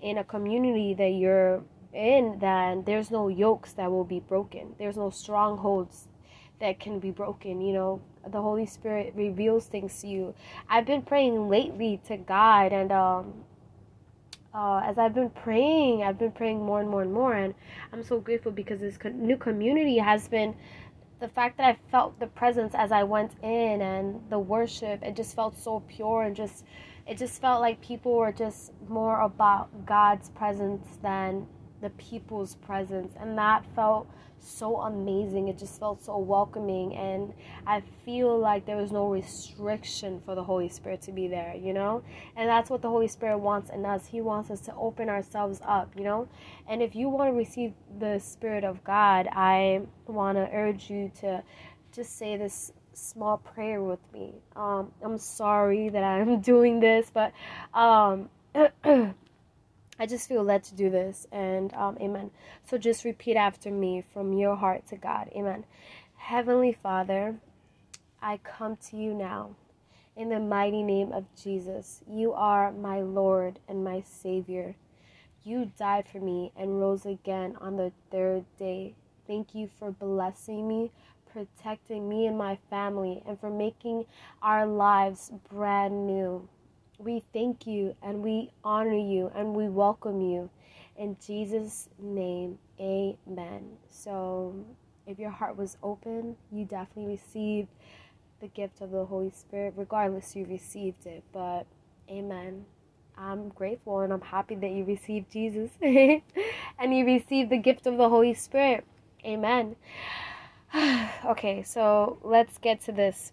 in 0.00 0.18
a 0.18 0.24
community 0.24 0.94
that 0.94 1.10
you're 1.10 1.62
in, 1.92 2.38
then 2.40 2.84
there's 2.84 3.10
no 3.10 3.28
yokes 3.28 3.72
that 3.74 3.90
will 3.90 4.04
be 4.04 4.20
broken. 4.20 4.74
There's 4.78 4.96
no 4.96 5.10
strongholds 5.10 6.08
that 6.60 6.78
can 6.78 6.98
be 6.98 7.10
broken. 7.10 7.60
You 7.60 7.72
know, 7.74 8.02
the 8.26 8.40
Holy 8.40 8.66
Spirit 8.66 9.12
reveals 9.16 9.66
things 9.66 10.00
to 10.00 10.08
you. 10.08 10.34
I've 10.68 10.86
been 10.86 11.02
praying 11.02 11.48
lately 11.48 12.00
to 12.06 12.16
God 12.16 12.72
and 12.72 12.92
um 12.92 13.44
uh, 14.54 14.82
as 14.84 14.98
I've 14.98 15.14
been 15.14 15.30
praying, 15.30 16.02
I've 16.02 16.18
been 16.18 16.32
praying 16.32 16.64
more 16.64 16.80
and 16.80 16.88
more 16.88 17.02
and 17.02 17.12
more, 17.12 17.34
and 17.34 17.54
I'm 17.92 18.02
so 18.02 18.20
grateful 18.20 18.52
because 18.52 18.80
this 18.80 18.98
new 19.14 19.36
community 19.36 19.98
has 19.98 20.28
been 20.28 20.54
the 21.20 21.28
fact 21.28 21.58
that 21.58 21.66
I 21.66 21.76
felt 21.90 22.18
the 22.18 22.26
presence 22.26 22.74
as 22.74 22.90
I 22.92 23.02
went 23.02 23.32
in 23.42 23.82
and 23.82 24.20
the 24.30 24.38
worship. 24.38 25.02
It 25.02 25.14
just 25.14 25.36
felt 25.36 25.56
so 25.56 25.80
pure 25.88 26.22
and 26.22 26.34
just 26.34 26.64
it 27.06 27.18
just 27.18 27.40
felt 27.40 27.60
like 27.60 27.80
people 27.80 28.14
were 28.16 28.32
just 28.32 28.72
more 28.88 29.20
about 29.20 29.86
God's 29.86 30.30
presence 30.30 30.86
than 31.02 31.46
the 31.80 31.90
people's 31.90 32.54
presence, 32.56 33.14
and 33.18 33.36
that 33.38 33.64
felt 33.74 34.08
so 34.38 34.80
amazing. 34.80 35.48
It 35.48 35.58
just 35.58 35.78
felt 35.78 36.02
so 36.02 36.18
welcoming, 36.18 36.94
and 36.94 37.34
I 37.66 37.82
feel 38.04 38.38
like 38.38 38.66
there 38.66 38.76
was 38.76 38.90
no 38.92 39.08
restriction 39.08 40.20
for 40.24 40.34
the 40.34 40.42
Holy 40.42 40.68
Spirit 40.68 41.02
to 41.02 41.12
be 41.12 41.28
there, 41.28 41.54
you 41.54 41.72
know? 41.72 42.02
And 42.36 42.48
that's 42.48 42.70
what 42.70 42.82
the 42.82 42.88
Holy 42.88 43.08
Spirit 43.08 43.38
wants 43.38 43.70
in 43.70 43.84
us. 43.84 44.06
He 44.06 44.20
wants 44.20 44.50
us 44.50 44.60
to 44.62 44.74
open 44.74 45.08
ourselves 45.08 45.60
up, 45.64 45.92
you 45.96 46.04
know? 46.04 46.28
And 46.68 46.82
if 46.82 46.94
you 46.94 47.08
want 47.08 47.30
to 47.30 47.36
receive 47.36 47.72
the 47.98 48.18
Spirit 48.18 48.64
of 48.64 48.82
God, 48.84 49.28
I 49.32 49.82
want 50.06 50.38
to 50.38 50.48
urge 50.52 50.90
you 50.90 51.10
to 51.20 51.42
just 51.92 52.16
say 52.16 52.36
this 52.36 52.72
small 52.92 53.38
prayer 53.38 53.82
with 53.82 54.00
me. 54.12 54.34
Um, 54.56 54.92
I'm 55.02 55.18
sorry 55.18 55.88
that 55.88 56.02
I'm 56.02 56.40
doing 56.52 56.80
this, 56.80 57.10
but 57.12 57.32
um, 57.74 58.28
I 60.00 60.06
just 60.06 60.30
feel 60.30 60.42
led 60.42 60.64
to 60.64 60.74
do 60.74 60.88
this, 60.88 61.26
and 61.30 61.74
um, 61.74 61.98
amen. 62.00 62.30
So 62.64 62.78
just 62.78 63.04
repeat 63.04 63.36
after 63.36 63.70
me 63.70 64.02
from 64.14 64.32
your 64.32 64.56
heart 64.56 64.86
to 64.88 64.96
God, 64.96 65.30
amen. 65.36 65.64
Heavenly 66.16 66.72
Father, 66.72 67.36
I 68.22 68.38
come 68.38 68.78
to 68.88 68.96
you 68.96 69.12
now 69.12 69.56
in 70.16 70.30
the 70.30 70.40
mighty 70.40 70.82
name 70.82 71.12
of 71.12 71.26
Jesus. 71.36 72.00
You 72.10 72.32
are 72.32 72.72
my 72.72 73.02
Lord 73.02 73.58
and 73.68 73.84
my 73.84 74.00
Savior. 74.00 74.74
You 75.44 75.70
died 75.78 76.08
for 76.10 76.20
me 76.20 76.50
and 76.56 76.80
rose 76.80 77.04
again 77.04 77.58
on 77.60 77.76
the 77.76 77.92
third 78.10 78.46
day. 78.58 78.94
Thank 79.26 79.54
you 79.54 79.68
for 79.78 79.90
blessing 79.90 80.66
me, 80.66 80.92
protecting 81.30 82.08
me 82.08 82.26
and 82.26 82.38
my 82.38 82.56
family, 82.70 83.22
and 83.26 83.38
for 83.38 83.50
making 83.50 84.06
our 84.40 84.66
lives 84.66 85.30
brand 85.50 86.06
new. 86.06 86.48
We 87.00 87.22
thank 87.32 87.66
you 87.66 87.96
and 88.02 88.22
we 88.22 88.50
honor 88.62 88.94
you 88.94 89.32
and 89.34 89.54
we 89.54 89.70
welcome 89.70 90.20
you. 90.20 90.50
In 90.98 91.16
Jesus' 91.24 91.88
name, 91.98 92.58
amen. 92.78 93.78
So, 93.88 94.54
if 95.06 95.18
your 95.18 95.30
heart 95.30 95.56
was 95.56 95.78
open, 95.82 96.36
you 96.52 96.66
definitely 96.66 97.14
received 97.14 97.68
the 98.42 98.48
gift 98.48 98.82
of 98.82 98.90
the 98.90 99.06
Holy 99.06 99.30
Spirit, 99.30 99.72
regardless 99.78 100.36
you 100.36 100.44
received 100.44 101.06
it. 101.06 101.24
But, 101.32 101.64
amen. 102.10 102.66
I'm 103.16 103.48
grateful 103.48 104.00
and 104.00 104.12
I'm 104.12 104.20
happy 104.20 104.56
that 104.56 104.70
you 104.70 104.84
received 104.84 105.32
Jesus 105.32 105.70
and 105.82 106.22
you 106.94 107.06
received 107.06 107.48
the 107.48 107.56
gift 107.56 107.86
of 107.86 107.96
the 107.96 108.10
Holy 108.10 108.34
Spirit. 108.34 108.84
Amen. 109.24 109.74
okay, 111.24 111.62
so 111.62 112.18
let's 112.22 112.58
get 112.58 112.82
to 112.82 112.92
this 112.92 113.32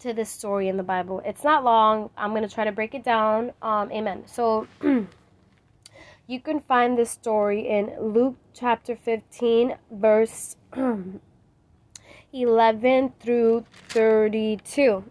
to 0.00 0.12
this 0.12 0.30
story 0.30 0.68
in 0.68 0.76
the 0.76 0.82
Bible. 0.82 1.22
It's 1.24 1.44
not 1.44 1.62
long. 1.62 2.10
I'm 2.16 2.30
going 2.30 2.46
to 2.46 2.52
try 2.52 2.64
to 2.64 2.72
break 2.72 2.94
it 2.94 3.04
down. 3.04 3.52
Um, 3.62 3.92
amen. 3.92 4.24
So 4.26 4.66
you 6.26 6.40
can 6.40 6.60
find 6.60 6.98
this 6.98 7.10
story 7.10 7.68
in 7.68 7.92
Luke 8.00 8.36
chapter 8.54 8.96
15, 8.96 9.76
verse 9.92 10.56
11 12.32 13.12
through 13.20 13.64
32. 13.88 15.04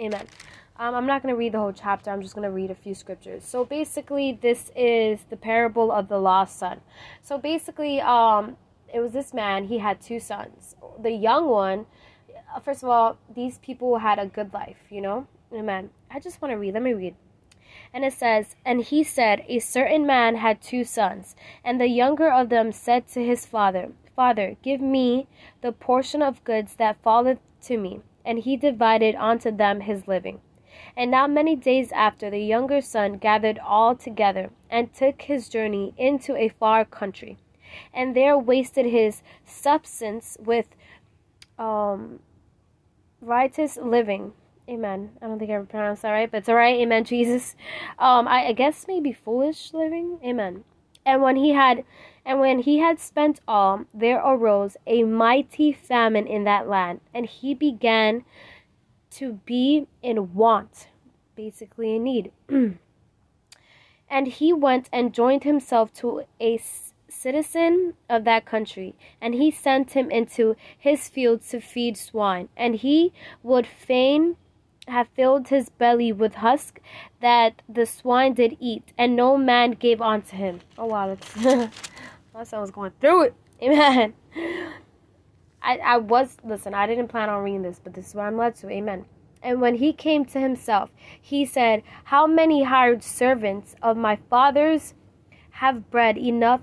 Amen. 0.00 0.26
Um, 0.76 0.96
I'm 0.96 1.06
not 1.06 1.22
going 1.22 1.32
to 1.32 1.38
read 1.38 1.52
the 1.52 1.58
whole 1.58 1.72
chapter. 1.72 2.10
I'm 2.10 2.22
just 2.22 2.34
going 2.34 2.48
to 2.48 2.50
read 2.50 2.70
a 2.70 2.74
few 2.74 2.94
scriptures. 2.94 3.44
So 3.44 3.64
basically, 3.64 4.32
this 4.42 4.72
is 4.74 5.20
the 5.30 5.36
parable 5.36 5.92
of 5.92 6.08
the 6.08 6.18
lost 6.18 6.58
son. 6.58 6.80
So 7.22 7.38
basically, 7.38 8.00
um, 8.00 8.56
it 8.92 8.98
was 8.98 9.12
this 9.12 9.32
man. 9.32 9.66
He 9.66 9.78
had 9.78 10.00
two 10.00 10.18
sons. 10.18 10.74
The 11.00 11.12
young 11.12 11.46
one 11.46 11.86
first 12.60 12.82
of 12.82 12.88
all, 12.88 13.18
these 13.34 13.58
people 13.58 13.98
had 13.98 14.18
a 14.18 14.26
good 14.26 14.52
life, 14.52 14.78
you 14.90 15.00
know? 15.00 15.26
Amen. 15.52 15.90
I 16.10 16.20
just 16.20 16.40
want 16.40 16.52
to 16.52 16.56
read. 16.56 16.74
Let 16.74 16.82
me 16.82 16.94
read. 16.94 17.14
And 17.92 18.04
it 18.04 18.12
says, 18.12 18.56
And 18.64 18.82
he 18.82 19.04
said, 19.04 19.44
A 19.48 19.58
certain 19.58 20.06
man 20.06 20.36
had 20.36 20.60
two 20.60 20.84
sons, 20.84 21.34
and 21.64 21.80
the 21.80 21.88
younger 21.88 22.30
of 22.30 22.48
them 22.48 22.72
said 22.72 23.08
to 23.08 23.24
his 23.24 23.46
father, 23.46 23.92
Father, 24.14 24.56
give 24.62 24.80
me 24.80 25.26
the 25.62 25.72
portion 25.72 26.22
of 26.22 26.44
goods 26.44 26.74
that 26.76 27.02
falleth 27.02 27.38
to 27.62 27.76
me. 27.76 28.00
And 28.24 28.40
he 28.40 28.56
divided 28.56 29.14
unto 29.16 29.50
them 29.50 29.80
his 29.80 30.06
living. 30.06 30.40
And 30.96 31.10
not 31.10 31.30
many 31.30 31.56
days 31.56 31.92
after, 31.92 32.30
the 32.30 32.40
younger 32.40 32.80
son 32.80 33.18
gathered 33.18 33.58
all 33.58 33.94
together, 33.94 34.50
and 34.70 34.92
took 34.92 35.22
his 35.22 35.48
journey 35.48 35.94
into 35.96 36.36
a 36.36 36.48
far 36.48 36.84
country, 36.84 37.38
and 37.92 38.14
there 38.14 38.38
wasted 38.38 38.86
his 38.86 39.22
substance 39.44 40.36
with 40.40 40.66
um 41.58 42.20
righteous 43.22 43.76
living. 43.76 44.32
Amen. 44.68 45.10
I 45.20 45.26
don't 45.26 45.38
think 45.38 45.50
I 45.50 45.58
pronounced 45.58 46.02
that 46.02 46.10
right, 46.10 46.30
but 46.30 46.38
it's 46.38 46.48
alright. 46.48 46.80
Amen, 46.80 47.04
Jesus. 47.04 47.56
Um, 47.98 48.28
I, 48.28 48.48
I 48.48 48.52
guess 48.52 48.86
maybe 48.86 49.12
foolish 49.12 49.72
living. 49.72 50.18
Amen. 50.24 50.64
And 51.04 51.22
when 51.22 51.36
he 51.36 51.50
had 51.50 51.84
and 52.24 52.38
when 52.38 52.60
he 52.60 52.78
had 52.78 53.00
spent 53.00 53.40
all, 53.48 53.84
there 53.92 54.20
arose 54.20 54.76
a 54.86 55.02
mighty 55.02 55.72
famine 55.72 56.26
in 56.26 56.44
that 56.44 56.68
land, 56.68 57.00
and 57.12 57.26
he 57.26 57.52
began 57.52 58.24
to 59.12 59.40
be 59.44 59.88
in 60.02 60.34
want, 60.34 60.88
basically 61.34 61.96
in 61.96 62.04
need. 62.04 62.32
and 64.08 64.28
he 64.28 64.52
went 64.52 64.88
and 64.92 65.12
joined 65.12 65.42
himself 65.42 65.92
to 65.94 66.22
a 66.40 66.58
citizen 67.22 67.94
of 68.08 68.24
that 68.24 68.44
country, 68.44 68.94
and 69.20 69.34
he 69.34 69.50
sent 69.50 69.92
him 69.92 70.10
into 70.10 70.56
his 70.76 71.08
fields 71.08 71.48
to 71.50 71.60
feed 71.60 71.96
swine. 71.96 72.48
And 72.56 72.76
he 72.76 73.12
would 73.42 73.66
fain 73.66 74.36
have 74.88 75.08
filled 75.14 75.48
his 75.48 75.68
belly 75.68 76.12
with 76.12 76.36
husk 76.36 76.80
that 77.20 77.62
the 77.68 77.86
swine 77.86 78.34
did 78.34 78.56
eat, 78.58 78.92
and 78.98 79.14
no 79.14 79.36
man 79.36 79.72
gave 79.72 80.00
unto 80.00 80.36
him. 80.36 80.60
Oh 80.76 80.86
wow, 80.86 81.14
that's 81.14 81.36
my 82.34 82.44
son 82.44 82.60
was 82.60 82.70
going 82.70 82.92
through 83.00 83.22
it. 83.22 83.34
Amen. 83.62 84.14
I, 85.62 85.78
I 85.78 85.96
was 85.98 86.36
listen, 86.44 86.74
I 86.74 86.86
didn't 86.86 87.08
plan 87.08 87.28
on 87.28 87.44
reading 87.44 87.62
this, 87.62 87.80
but 87.82 87.94
this 87.94 88.08
is 88.08 88.14
what 88.14 88.24
I'm 88.24 88.36
led 88.36 88.56
to. 88.56 88.70
Amen. 88.70 89.06
And 89.42 89.60
when 89.60 89.76
he 89.76 89.92
came 89.92 90.24
to 90.26 90.40
himself, 90.40 90.90
he 91.20 91.44
said, 91.44 91.82
How 92.04 92.26
many 92.26 92.64
hired 92.64 93.02
servants 93.02 93.74
of 93.82 93.96
my 93.96 94.16
father's 94.30 94.94
have 95.62 95.90
bread 95.90 96.16
enough 96.16 96.60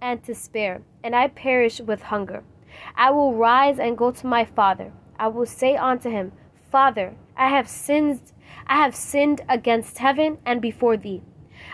and 0.00 0.22
to 0.24 0.34
spare, 0.34 0.82
and 1.02 1.14
I 1.14 1.28
perish 1.28 1.80
with 1.80 2.02
hunger. 2.02 2.42
I 2.96 3.10
will 3.10 3.34
rise 3.34 3.78
and 3.78 3.96
go 3.96 4.10
to 4.10 4.26
my 4.26 4.44
father. 4.44 4.92
I 5.18 5.28
will 5.28 5.46
say 5.46 5.76
unto 5.76 6.10
him, 6.10 6.32
Father, 6.70 7.14
I 7.36 7.48
have 7.48 7.68
sinned 7.68 8.20
I 8.66 8.76
have 8.76 8.94
sinned 8.94 9.42
against 9.48 9.98
heaven 9.98 10.38
and 10.44 10.60
before 10.60 10.96
thee. 10.96 11.22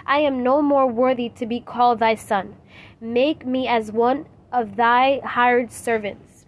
I 0.07 0.19
am 0.19 0.43
no 0.43 0.63
more 0.63 0.87
worthy 0.87 1.29
to 1.31 1.47
be 1.47 1.61
called 1.61 1.99
thy 1.99 2.15
son. 2.15 2.57
Make 3.01 3.47
me 3.47 3.67
as 3.67 3.93
one 3.93 4.27
of 4.53 4.77
thy 4.77 5.21
hired 5.25 5.73
servants. 5.73 6.47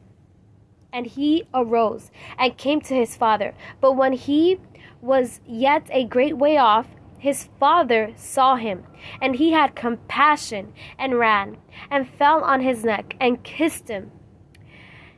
And 0.92 1.06
he 1.06 1.44
arose 1.52 2.10
and 2.38 2.56
came 2.56 2.80
to 2.82 2.94
his 2.94 3.16
father. 3.16 3.54
But 3.80 3.92
when 3.92 4.12
he 4.12 4.60
was 5.00 5.40
yet 5.46 5.86
a 5.90 6.04
great 6.04 6.36
way 6.36 6.56
off, 6.56 6.86
his 7.24 7.48
father 7.58 8.12
saw 8.16 8.56
him, 8.56 8.84
and 9.18 9.36
he 9.36 9.52
had 9.52 9.74
compassion 9.74 10.74
and 10.98 11.18
ran, 11.18 11.56
and 11.90 12.06
fell 12.06 12.44
on 12.44 12.60
his 12.60 12.84
neck 12.84 13.16
and 13.18 13.42
kissed 13.42 13.88
him. 13.88 14.10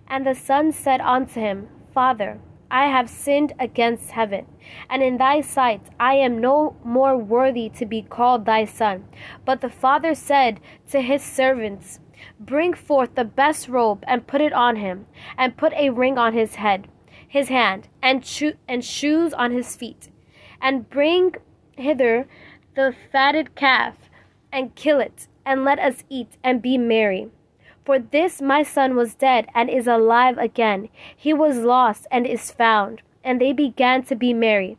And 0.06 0.24
the 0.24 0.36
son 0.36 0.70
said 0.70 1.00
unto 1.00 1.40
him, 1.40 1.66
Father, 1.92 2.38
I 2.70 2.86
have 2.86 3.10
sinned 3.10 3.54
against 3.58 4.12
heaven, 4.12 4.46
and 4.88 5.02
in 5.02 5.16
thy 5.16 5.40
sight 5.40 5.80
I 5.98 6.14
am 6.14 6.40
no 6.40 6.76
more 6.84 7.18
worthy 7.18 7.68
to 7.70 7.84
be 7.84 8.02
called 8.02 8.44
thy 8.46 8.66
son. 8.66 9.08
But 9.44 9.60
the 9.60 9.68
father 9.68 10.14
said 10.14 10.60
to 10.92 11.00
his 11.00 11.24
servants, 11.24 11.98
Bring 12.38 12.72
forth 12.72 13.16
the 13.16 13.24
best 13.24 13.66
robe 13.66 14.04
and 14.06 14.28
put 14.28 14.40
it 14.40 14.52
on 14.52 14.76
him, 14.76 15.06
and 15.36 15.56
put 15.56 15.72
a 15.72 15.90
ring 15.90 16.18
on 16.18 16.34
his 16.34 16.54
head, 16.54 16.86
his 17.26 17.48
hand, 17.48 17.88
and, 18.00 18.22
cho- 18.22 18.60
and 18.68 18.84
shoes 18.84 19.32
on 19.32 19.50
his 19.50 19.74
feet. 19.74 20.12
And 20.62 20.88
bring 20.88 21.34
hither 21.76 22.26
the 22.74 22.94
fatted 23.10 23.54
calf, 23.54 23.94
and 24.52 24.74
kill 24.74 25.00
it, 25.00 25.28
and 25.44 25.64
let 25.64 25.78
us 25.78 26.04
eat 26.08 26.36
and 26.44 26.60
be 26.60 26.76
merry. 26.76 27.30
For 27.84 27.98
this 27.98 28.42
my 28.42 28.62
son 28.62 28.96
was 28.96 29.14
dead 29.14 29.46
and 29.54 29.70
is 29.70 29.86
alive 29.86 30.36
again. 30.38 30.88
He 31.16 31.32
was 31.32 31.58
lost 31.58 32.06
and 32.10 32.26
is 32.26 32.50
found. 32.50 33.02
And 33.24 33.40
they 33.40 33.52
began 33.52 34.02
to 34.04 34.14
be 34.14 34.34
merry. 34.34 34.76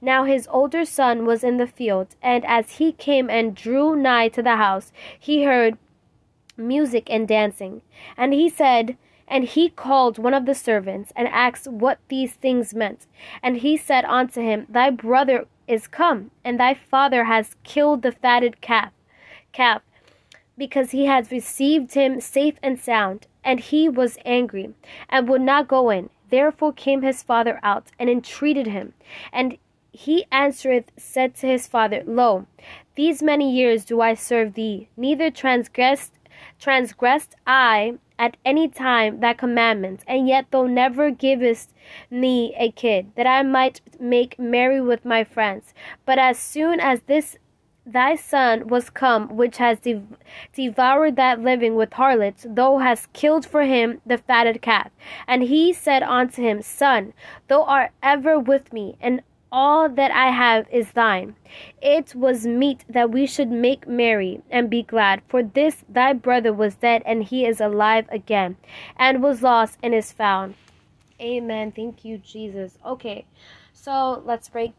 Now 0.00 0.24
his 0.24 0.48
older 0.50 0.84
son 0.84 1.26
was 1.26 1.44
in 1.44 1.56
the 1.56 1.66
field, 1.66 2.16
and 2.22 2.44
as 2.46 2.72
he 2.72 2.92
came 2.92 3.28
and 3.28 3.54
drew 3.54 3.96
nigh 3.96 4.28
to 4.28 4.42
the 4.42 4.56
house, 4.56 4.92
he 5.18 5.44
heard 5.44 5.78
music 6.56 7.08
and 7.10 7.26
dancing. 7.26 7.82
And 8.16 8.32
he 8.32 8.48
said, 8.48 8.96
and 9.26 9.44
he 9.44 9.68
called 9.68 10.18
one 10.18 10.34
of 10.34 10.46
the 10.46 10.54
servants 10.54 11.12
and 11.16 11.28
asked 11.28 11.66
what 11.66 11.98
these 12.08 12.34
things 12.34 12.74
meant. 12.74 13.06
And 13.42 13.58
he 13.58 13.76
said 13.76 14.04
unto 14.04 14.40
him, 14.40 14.66
Thy 14.68 14.90
brother 14.90 15.46
is 15.66 15.86
come, 15.86 16.30
and 16.44 16.58
thy 16.58 16.74
father 16.74 17.24
has 17.24 17.56
killed 17.64 18.02
the 18.02 18.12
fatted 18.12 18.60
calf, 18.60 18.92
calf, 19.52 19.82
because 20.56 20.90
he 20.90 21.06
had 21.06 21.32
received 21.32 21.94
him 21.94 22.20
safe 22.20 22.54
and 22.62 22.78
sound. 22.78 23.26
And 23.46 23.60
he 23.60 23.88
was 23.88 24.16
angry, 24.24 24.72
and 25.10 25.28
would 25.28 25.42
not 25.42 25.68
go 25.68 25.90
in. 25.90 26.08
Therefore 26.30 26.72
came 26.72 27.02
his 27.02 27.22
father 27.22 27.60
out, 27.62 27.88
and 27.98 28.08
entreated 28.08 28.66
him. 28.66 28.94
And 29.32 29.58
he 29.92 30.24
answereth, 30.32 30.90
said 30.96 31.34
to 31.36 31.46
his 31.46 31.66
father, 31.66 32.02
Lo, 32.06 32.46
these 32.96 33.22
many 33.22 33.54
years 33.54 33.84
do 33.84 34.00
I 34.00 34.14
serve 34.14 34.54
thee, 34.54 34.88
neither 34.96 35.30
transgressed 35.30 36.12
transgressed 36.58 37.34
I 37.46 37.94
at 38.18 38.36
any 38.44 38.68
time 38.68 39.20
thy 39.20 39.32
commandment, 39.32 40.02
and 40.06 40.28
yet 40.28 40.46
thou 40.50 40.66
never 40.66 41.10
givest 41.10 41.72
me 42.10 42.54
a 42.58 42.70
kid, 42.70 43.12
that 43.16 43.26
I 43.26 43.42
might 43.42 43.80
make 43.98 44.38
merry 44.38 44.80
with 44.80 45.04
my 45.04 45.24
friends. 45.24 45.74
But 46.04 46.18
as 46.18 46.38
soon 46.38 46.80
as 46.80 47.02
this 47.02 47.36
thy 47.86 48.16
son 48.16 48.68
was 48.68 48.88
come, 48.88 49.36
which 49.36 49.58
has 49.58 49.80
dev- 49.80 50.16
devoured 50.54 51.16
that 51.16 51.40
living 51.40 51.74
with 51.74 51.92
harlots, 51.94 52.46
thou 52.48 52.78
hast 52.78 53.12
killed 53.12 53.44
for 53.44 53.62
him 53.62 54.00
the 54.06 54.18
fatted 54.18 54.62
calf. 54.62 54.90
And 55.26 55.42
he 55.44 55.72
said 55.72 56.02
unto 56.02 56.42
him, 56.42 56.62
Son, 56.62 57.12
thou 57.48 57.62
art 57.64 57.90
ever 58.02 58.38
with 58.38 58.72
me, 58.72 58.96
and 59.00 59.22
all 59.54 59.88
that 59.88 60.10
I 60.10 60.30
have 60.32 60.66
is 60.72 60.90
thine. 60.90 61.36
It 61.80 62.12
was 62.16 62.44
meet 62.44 62.84
that 62.88 63.12
we 63.12 63.24
should 63.24 63.52
make 63.52 63.86
merry 63.86 64.42
and 64.50 64.68
be 64.68 64.82
glad, 64.82 65.22
for 65.28 65.44
this 65.44 65.84
thy 65.88 66.12
brother 66.12 66.52
was 66.52 66.74
dead, 66.74 67.02
and 67.06 67.22
he 67.22 67.46
is 67.46 67.60
alive 67.60 68.06
again, 68.10 68.56
and 68.96 69.22
was 69.22 69.42
lost 69.42 69.78
and 69.80 69.94
is 69.94 70.10
found. 70.10 70.56
Amen. 71.20 71.70
Thank 71.70 72.04
you, 72.04 72.18
Jesus. 72.18 72.78
Okay, 72.84 73.26
so 73.72 74.20
let's 74.26 74.48
break 74.48 74.72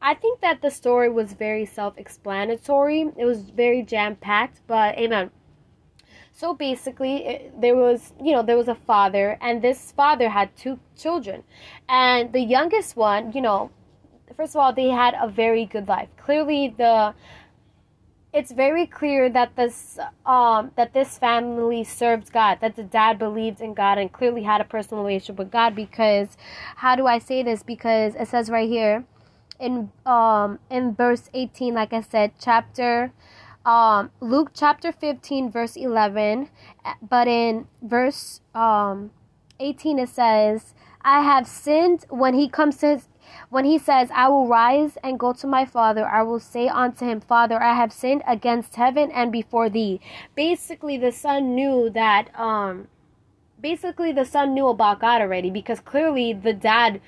I 0.00 0.14
think 0.14 0.40
that 0.40 0.62
the 0.62 0.70
story 0.70 1.10
was 1.10 1.32
very 1.32 1.66
self 1.66 1.98
explanatory. 1.98 3.12
It 3.16 3.24
was 3.24 3.50
very 3.50 3.82
jam 3.82 4.16
packed, 4.16 4.60
but 4.66 4.96
amen. 4.96 5.30
So 6.32 6.54
basically, 6.54 7.26
it, 7.26 7.60
there 7.60 7.76
was, 7.76 8.12
you 8.22 8.32
know, 8.32 8.42
there 8.42 8.58
was 8.58 8.68
a 8.68 8.74
father, 8.74 9.38
and 9.40 9.62
this 9.62 9.92
father 9.92 10.28
had 10.28 10.54
two 10.56 10.78
children. 10.96 11.44
And 11.88 12.32
the 12.32 12.40
youngest 12.40 12.94
one, 12.96 13.32
you 13.32 13.40
know, 13.40 13.70
first 14.34 14.54
of 14.54 14.60
all, 14.60 14.72
they 14.72 14.88
had 14.88 15.14
a 15.20 15.28
very 15.28 15.66
good 15.66 15.88
life. 15.88 16.08
Clearly, 16.16 16.74
the 16.76 17.14
it's 18.32 18.52
very 18.52 18.86
clear 18.86 19.30
that 19.30 19.56
this 19.56 19.98
um, 20.24 20.72
that 20.76 20.92
this 20.92 21.18
family 21.18 21.84
served 21.84 22.32
God, 22.32 22.58
that 22.60 22.76
the 22.76 22.82
dad 22.84 23.18
believed 23.18 23.60
in 23.60 23.74
God 23.74 23.98
and 23.98 24.12
clearly 24.12 24.42
had 24.42 24.60
a 24.60 24.64
personal 24.64 25.04
relationship 25.04 25.38
with 25.38 25.50
God. 25.50 25.74
Because, 25.74 26.36
how 26.76 26.96
do 26.96 27.06
I 27.06 27.18
say 27.18 27.42
this? 27.42 27.62
Because 27.62 28.14
it 28.14 28.28
says 28.28 28.50
right 28.50 28.68
here, 28.68 29.04
in 29.58 29.90
um 30.04 30.58
in 30.70 30.94
verse 30.94 31.30
18 31.34 31.74
like 31.74 31.92
i 31.92 32.00
said 32.00 32.32
chapter 32.38 33.12
um 33.64 34.10
luke 34.20 34.50
chapter 34.54 34.92
15 34.92 35.50
verse 35.50 35.76
11 35.76 36.50
but 37.08 37.26
in 37.26 37.66
verse 37.82 38.40
um 38.54 39.10
18 39.58 39.98
it 39.98 40.08
says 40.08 40.74
i 41.02 41.22
have 41.22 41.46
sinned 41.46 42.04
when 42.10 42.34
he 42.34 42.48
comes 42.48 42.76
to 42.76 42.86
his 42.86 43.08
when 43.50 43.64
he 43.64 43.78
says 43.78 44.10
i 44.14 44.28
will 44.28 44.46
rise 44.46 44.98
and 45.02 45.18
go 45.18 45.32
to 45.32 45.46
my 45.46 45.64
father 45.64 46.06
i 46.06 46.22
will 46.22 46.40
say 46.40 46.68
unto 46.68 47.04
him 47.04 47.20
father 47.20 47.62
i 47.62 47.74
have 47.74 47.92
sinned 47.92 48.22
against 48.26 48.76
heaven 48.76 49.10
and 49.10 49.32
before 49.32 49.68
thee. 49.68 50.00
Basically 50.34 50.96
the 50.96 51.12
son 51.12 51.54
knew 51.54 51.90
that 51.90 52.28
um 52.38 52.88
basically 53.60 54.12
the 54.12 54.24
son 54.24 54.54
knew 54.54 54.68
about 54.68 55.00
god 55.00 55.20
already 55.20 55.50
because 55.50 55.80
clearly 55.80 56.32
the 56.32 56.52
dad 56.52 57.00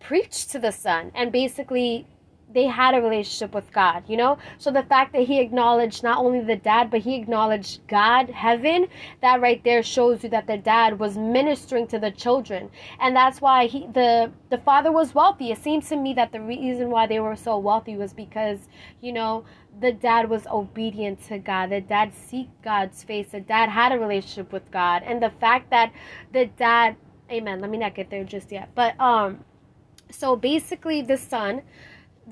preached 0.00 0.50
to 0.50 0.58
the 0.58 0.72
son 0.72 1.12
and 1.14 1.30
basically 1.30 2.06
they 2.52 2.66
had 2.66 2.94
a 2.94 3.00
relationship 3.00 3.54
with 3.54 3.70
God, 3.72 4.04
you 4.06 4.16
know? 4.16 4.38
So 4.58 4.70
the 4.70 4.82
fact 4.82 5.12
that 5.12 5.22
he 5.22 5.40
acknowledged 5.40 6.02
not 6.02 6.18
only 6.18 6.40
the 6.40 6.56
dad, 6.56 6.90
but 6.90 7.00
he 7.00 7.16
acknowledged 7.16 7.80
God, 7.88 8.30
heaven, 8.30 8.86
that 9.20 9.40
right 9.40 9.62
there 9.64 9.82
shows 9.82 10.22
you 10.22 10.30
that 10.30 10.46
the 10.46 10.58
dad 10.58 10.98
was 10.98 11.16
ministering 11.16 11.86
to 11.88 11.98
the 11.98 12.10
children. 12.10 12.70
And 13.00 13.14
that's 13.14 13.40
why 13.40 13.66
he 13.66 13.86
the 13.92 14.30
the 14.50 14.58
father 14.58 14.92
was 14.92 15.14
wealthy. 15.14 15.50
It 15.50 15.58
seems 15.58 15.88
to 15.88 15.96
me 15.96 16.14
that 16.14 16.32
the 16.32 16.40
reason 16.40 16.90
why 16.90 17.06
they 17.06 17.20
were 17.20 17.36
so 17.36 17.58
wealthy 17.58 17.96
was 17.96 18.12
because, 18.12 18.58
you 19.00 19.12
know, 19.12 19.44
the 19.80 19.92
dad 19.92 20.28
was 20.28 20.46
obedient 20.46 21.22
to 21.28 21.38
God. 21.38 21.70
The 21.70 21.80
dad 21.80 22.12
seek 22.14 22.48
God's 22.62 23.02
face. 23.02 23.28
The 23.30 23.40
dad 23.40 23.70
had 23.70 23.92
a 23.92 23.98
relationship 23.98 24.52
with 24.52 24.70
God. 24.70 25.02
And 25.04 25.22
the 25.22 25.30
fact 25.30 25.70
that 25.70 25.92
the 26.32 26.46
dad 26.46 26.96
Amen. 27.30 27.60
Let 27.60 27.70
me 27.70 27.78
not 27.78 27.94
get 27.94 28.10
there 28.10 28.24
just 28.24 28.52
yet. 28.52 28.68
But 28.74 29.00
um 29.00 29.44
so 30.12 30.36
basically, 30.36 31.02
the 31.02 31.16
son, 31.16 31.62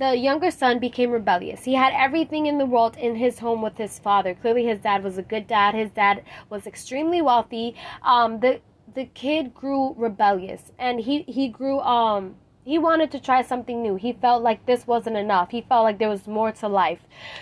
the 0.01 0.17
younger 0.17 0.51
son, 0.51 0.79
became 0.79 1.11
rebellious. 1.11 1.65
He 1.65 1.75
had 1.75 1.93
everything 1.95 2.47
in 2.47 2.59
the 2.59 2.67
world 2.67 2.97
in 2.97 3.17
his 3.17 3.39
home 3.39 3.63
with 3.63 3.77
his 3.77 3.99
father. 3.99 4.35
Clearly, 4.35 4.65
his 4.65 4.81
dad 4.81 5.05
was 5.05 5.19
a 5.19 5.23
good 5.23 5.47
dad. 5.47 5.75
His 5.75 5.91
dad 5.91 6.25
was 6.49 6.67
extremely 6.67 7.23
wealthy. 7.23 7.77
Um, 8.03 8.41
the 8.41 8.61
the 8.93 9.05
kid 9.05 9.55
grew 9.55 9.95
rebellious, 9.97 10.73
and 10.79 11.01
he 11.01 11.23
he 11.23 11.49
grew 11.49 11.81
um 11.81 12.37
he 12.71 12.79
wanted 12.79 13.11
to 13.11 13.19
try 13.19 13.43
something 13.43 13.83
new. 13.83 13.97
He 13.97 14.13
felt 14.13 14.45
like 14.45 14.65
this 14.65 14.87
wasn't 14.87 15.17
enough. 15.17 15.51
He 15.51 15.61
felt 15.61 15.83
like 15.83 15.99
there 15.99 16.09
was 16.09 16.29
more 16.29 16.53
to 16.53 16.69
life. 16.69 17.01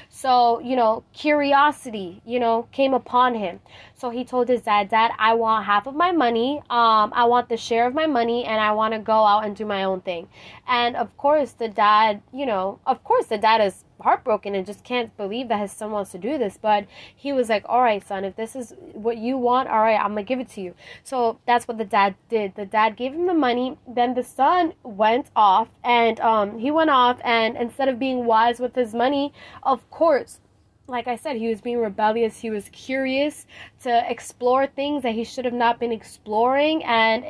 So, 0.09 0.59
you 0.61 0.75
know, 0.75 1.05
curiosity, 1.13 2.23
you 2.25 2.41
know, 2.41 2.67
came 2.73 2.95
upon 2.95 3.35
him. 3.35 3.61
So 3.95 4.09
he 4.09 4.25
told 4.25 4.49
his 4.49 4.63
dad, 4.63 4.89
Dad, 4.89 5.11
I 5.19 5.35
want 5.35 5.67
half 5.67 5.87
of 5.87 5.95
my 5.95 6.13
money. 6.13 6.63
Um, 6.71 7.13
I 7.15 7.25
want 7.27 7.51
the 7.51 7.59
share 7.59 7.87
of 7.87 7.93
my 7.93 8.07
money 8.07 8.47
and 8.47 8.59
I 8.59 8.73
want 8.73 8.95
to 8.95 9.01
go 9.01 9.27
out 9.27 9.45
and 9.45 9.55
do 9.55 9.67
my 9.67 9.85
own 9.85 10.01
thing. 10.01 10.29
And 10.67 10.97
of 10.97 11.15
course, 11.19 11.53
the 11.53 11.69
dad, 11.69 12.23
you 12.33 12.47
know, 12.47 12.79
of 12.87 13.05
course, 13.05 13.27
the 13.27 13.37
dad 13.37 13.61
is 13.61 13.85
heartbroken 14.01 14.55
and 14.55 14.67
just 14.67 14.85
can't 14.85 15.17
believe 15.17 15.49
that 15.49 15.61
his 15.61 15.73
son 15.73 15.91
wants 15.91 16.13
to 16.13 16.19
do 16.19 16.39
this. 16.39 16.59
But 16.61 16.87
he 17.15 17.33
was 17.33 17.49
like, 17.49 17.65
All 17.69 17.83
right, 17.83 18.07
son, 18.07 18.25
if 18.25 18.37
this 18.37 18.55
is 18.57 18.75
what 18.93 19.19
you 19.19 19.37
want, 19.37 19.69
all 19.69 19.81
right, 19.81 19.99
I'm 19.99 20.13
going 20.13 20.25
to 20.25 20.29
give 20.29 20.41
it 20.41 20.49
to 20.51 20.61
you. 20.61 20.75
So 21.05 21.39
that's 21.47 21.67
what 21.67 21.79
the 21.79 21.85
dad 21.85 22.15
did. 22.29 22.55
The 22.55 22.67
dad 22.67 22.97
gave 22.97 23.13
him 23.13 23.27
the 23.27 23.35
money. 23.35 23.79
Then 23.87 24.15
the 24.15 24.25
son 24.25 24.75
went 24.83 25.31
off 25.35 25.69
and 25.85 26.21
um, 26.21 26.59
he 26.59 26.71
went 26.71 26.91
off 26.91 27.19
and 27.25 27.57
instead 27.57 27.89
of 27.89 27.99
being 27.99 28.25
wise 28.25 28.61
with 28.61 28.75
his 28.75 28.95
money, 28.95 29.33
of 29.63 29.89
course, 29.91 30.41
like 30.89 31.07
I 31.07 31.17
said, 31.17 31.37
he 31.37 31.49
was 31.49 31.61
being 31.61 31.79
rebellious. 31.79 32.41
He 32.41 32.51
was 32.51 32.71
curious 32.71 33.47
to 33.83 34.11
explore 34.11 34.67
things 34.67 35.03
that 35.03 35.15
he 35.15 35.23
should 35.23 35.45
have 35.45 35.55
not 35.55 35.79
been 35.79 35.93
exploring. 35.93 36.83
And, 36.83 37.25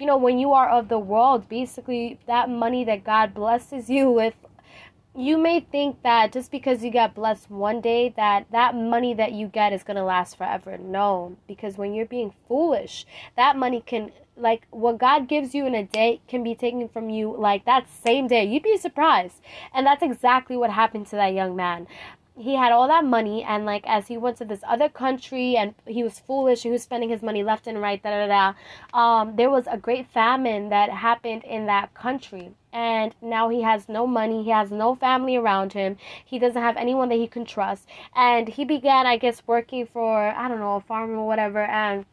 you 0.00 0.06
know, 0.06 0.16
when 0.16 0.38
you 0.38 0.52
are 0.54 0.68
of 0.68 0.88
the 0.88 0.98
world, 0.98 1.48
basically, 1.48 2.18
that 2.26 2.48
money 2.48 2.84
that 2.84 3.04
God 3.04 3.34
blesses 3.34 3.90
you 3.90 4.10
with, 4.10 4.34
you 5.14 5.36
may 5.36 5.60
think 5.60 6.02
that 6.02 6.32
just 6.32 6.50
because 6.50 6.82
you 6.82 6.90
got 6.90 7.14
blessed 7.14 7.50
one 7.50 7.80
day, 7.80 8.14
that 8.16 8.46
that 8.50 8.74
money 8.74 9.12
that 9.14 9.32
you 9.32 9.46
get 9.46 9.72
is 9.72 9.82
going 9.82 9.96
to 9.96 10.04
last 10.04 10.38
forever. 10.38 10.78
No, 10.78 11.36
because 11.46 11.76
when 11.76 11.92
you're 11.92 12.06
being 12.06 12.32
foolish, 12.48 13.04
that 13.36 13.56
money 13.56 13.82
can 13.84 14.10
like 14.36 14.66
what 14.70 14.98
God 14.98 15.28
gives 15.28 15.54
you 15.54 15.66
in 15.66 15.74
a 15.74 15.84
day 15.84 16.22
can 16.26 16.42
be 16.42 16.54
taken 16.54 16.88
from 16.88 17.10
you 17.10 17.34
like 17.36 17.66
that 17.66 17.86
same 17.88 18.26
day. 18.26 18.44
You'd 18.44 18.62
be 18.62 18.78
surprised. 18.78 19.42
And 19.74 19.86
that's 19.86 20.02
exactly 20.02 20.56
what 20.56 20.70
happened 20.70 21.06
to 21.08 21.16
that 21.16 21.34
young 21.34 21.54
man 21.54 21.86
he 22.36 22.54
had 22.54 22.72
all 22.72 22.88
that 22.88 23.04
money 23.04 23.42
and 23.42 23.66
like 23.66 23.86
as 23.86 24.08
he 24.08 24.16
went 24.16 24.36
to 24.38 24.44
this 24.44 24.62
other 24.66 24.88
country 24.88 25.54
and 25.56 25.74
he 25.86 26.02
was 26.02 26.18
foolish 26.18 26.62
he 26.62 26.70
was 26.70 26.82
spending 26.82 27.10
his 27.10 27.22
money 27.22 27.42
left 27.42 27.66
and 27.66 27.80
right 27.80 28.02
da 28.02 28.10
da 28.10 28.26
da 28.26 28.98
um 28.98 29.36
there 29.36 29.50
was 29.50 29.66
a 29.66 29.76
great 29.76 30.06
famine 30.06 30.70
that 30.70 30.90
happened 30.90 31.44
in 31.44 31.66
that 31.66 31.92
country. 31.94 32.52
And 32.74 33.14
now 33.20 33.50
he 33.50 33.60
has 33.60 33.86
no 33.86 34.06
money 34.06 34.44
he 34.44 34.50
has 34.50 34.70
no 34.70 34.94
family 34.94 35.36
around 35.36 35.74
him 35.74 35.98
he 36.24 36.38
doesn't 36.38 36.62
have 36.62 36.78
anyone 36.78 37.10
that 37.10 37.16
he 37.16 37.26
can 37.26 37.44
trust. 37.44 37.86
And 38.14 38.48
he 38.48 38.64
began 38.64 39.06
i 39.06 39.18
guess 39.18 39.42
working 39.46 39.86
for 39.86 40.28
i 40.28 40.48
don't 40.48 40.60
know 40.60 40.76
a 40.76 40.80
farm 40.80 41.10
or 41.10 41.26
whatever 41.26 41.60
and 41.66 42.06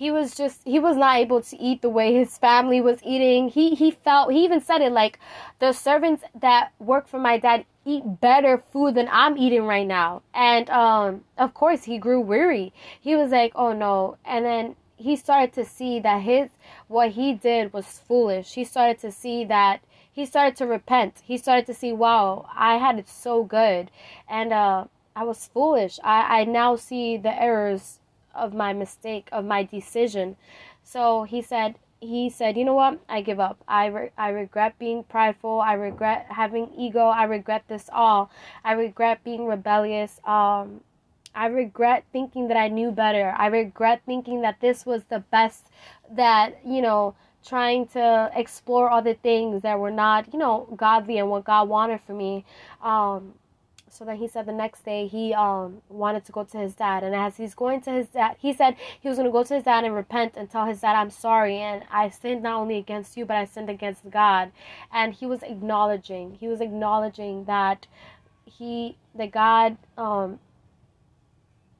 he 0.00 0.10
was 0.10 0.34
just 0.34 0.62
he 0.64 0.78
was 0.78 0.96
not 0.96 1.16
able 1.16 1.42
to 1.42 1.60
eat 1.60 1.82
the 1.82 1.90
way 1.90 2.14
his 2.14 2.38
family 2.38 2.80
was 2.80 3.02
eating. 3.02 3.50
He 3.50 3.74
he 3.74 3.90
felt 3.90 4.32
he 4.32 4.42
even 4.44 4.60
said 4.62 4.80
it 4.80 4.92
like 4.92 5.18
the 5.58 5.72
servants 5.72 6.24
that 6.34 6.72
work 6.78 7.06
for 7.06 7.18
my 7.18 7.36
dad 7.36 7.66
eat 7.84 8.20
better 8.20 8.58
food 8.58 8.94
than 8.94 9.08
i'm 9.10 9.36
eating 9.38 9.64
right 9.64 9.86
now. 9.86 10.22
And 10.34 10.68
um 10.70 11.24
of 11.38 11.54
course 11.54 11.84
he 11.84 11.98
grew 11.98 12.20
weary. 12.20 12.72
He 13.00 13.16
was 13.16 13.30
like 13.30 13.52
oh 13.54 13.72
no. 13.72 14.16
And 14.24 14.44
then 14.44 14.76
he 14.96 15.16
started 15.16 15.52
to 15.54 15.64
see 15.64 16.00
that 16.00 16.22
his 16.22 16.50
what 16.88 17.12
he 17.12 17.32
did 17.34 17.72
was 17.72 17.86
foolish. 18.06 18.54
He 18.54 18.64
started 18.64 18.98
to 19.00 19.10
see 19.12 19.44
that 19.44 19.80
he 20.12 20.26
started 20.26 20.56
to 20.56 20.66
repent. 20.66 21.22
He 21.24 21.38
started 21.38 21.66
to 21.66 21.74
see 21.74 21.92
wow 21.92 22.48
i 22.54 22.76
had 22.76 22.98
it 22.98 23.08
so 23.08 23.44
good. 23.44 23.90
And 24.28 24.52
uh 24.52 24.84
i 25.16 25.24
was 25.24 25.46
foolish. 25.46 25.98
I 26.04 26.40
i 26.40 26.44
now 26.44 26.76
see 26.76 27.16
the 27.16 27.34
errors 27.42 27.98
of 28.34 28.54
my 28.54 28.72
mistake, 28.72 29.28
of 29.32 29.44
my 29.44 29.62
decision. 29.64 30.36
So 30.82 31.24
he 31.24 31.42
said, 31.42 31.76
he 32.00 32.30
said, 32.30 32.56
you 32.56 32.64
know 32.64 32.74
what? 32.74 32.98
I 33.08 33.20
give 33.20 33.38
up. 33.40 33.62
I, 33.68 33.86
re- 33.86 34.10
I 34.16 34.30
regret 34.30 34.78
being 34.78 35.04
prideful. 35.04 35.60
I 35.60 35.74
regret 35.74 36.26
having 36.30 36.70
ego. 36.76 37.06
I 37.06 37.24
regret 37.24 37.64
this 37.68 37.90
all. 37.92 38.30
I 38.64 38.72
regret 38.72 39.22
being 39.22 39.46
rebellious. 39.46 40.18
Um, 40.24 40.80
I 41.34 41.46
regret 41.46 42.04
thinking 42.12 42.48
that 42.48 42.56
I 42.56 42.68
knew 42.68 42.90
better. 42.90 43.34
I 43.36 43.46
regret 43.46 44.02
thinking 44.06 44.42
that 44.42 44.60
this 44.60 44.84
was 44.84 45.04
the 45.04 45.20
best 45.20 45.68
that, 46.10 46.58
you 46.66 46.82
know, 46.82 47.14
trying 47.44 47.86
to 47.88 48.30
explore 48.34 48.90
other 48.90 49.14
things 49.14 49.62
that 49.62 49.78
were 49.78 49.90
not, 49.90 50.32
you 50.32 50.38
know, 50.38 50.68
godly 50.76 51.18
and 51.18 51.30
what 51.30 51.44
God 51.44 51.68
wanted 51.68 52.00
for 52.06 52.12
me. 52.12 52.44
Um, 52.82 53.34
so 53.90 54.04
then 54.04 54.16
he 54.16 54.28
said 54.28 54.46
the 54.46 54.52
next 54.52 54.84
day 54.84 55.06
he 55.06 55.34
um 55.34 55.82
wanted 55.88 56.24
to 56.24 56.32
go 56.32 56.44
to 56.44 56.58
his 56.58 56.74
dad. 56.74 57.02
And 57.02 57.14
as 57.14 57.36
he's 57.36 57.54
going 57.54 57.80
to 57.82 57.90
his 57.90 58.08
dad 58.08 58.36
he 58.38 58.52
said 58.52 58.76
he 59.00 59.08
was 59.08 59.18
going 59.18 59.26
to 59.26 59.32
go 59.32 59.42
to 59.44 59.54
his 59.54 59.64
dad 59.64 59.84
and 59.84 59.94
repent 59.94 60.34
and 60.36 60.50
tell 60.50 60.66
his 60.66 60.80
dad 60.80 60.94
i'm 60.96 61.10
sorry 61.10 61.58
and 61.58 61.84
i 61.90 62.08
sinned 62.08 62.42
not 62.42 62.60
only 62.60 62.76
against 62.76 63.16
you 63.16 63.24
but 63.24 63.36
i 63.36 63.44
sinned 63.44 63.70
against 63.70 64.08
god. 64.10 64.52
And 64.92 65.14
he 65.14 65.26
was 65.26 65.42
acknowledging 65.42 66.36
he 66.40 66.48
was 66.48 66.60
acknowledging 66.60 67.44
that 67.44 67.86
he 68.44 68.96
that 69.14 69.30
god 69.32 69.76
um 69.98 70.38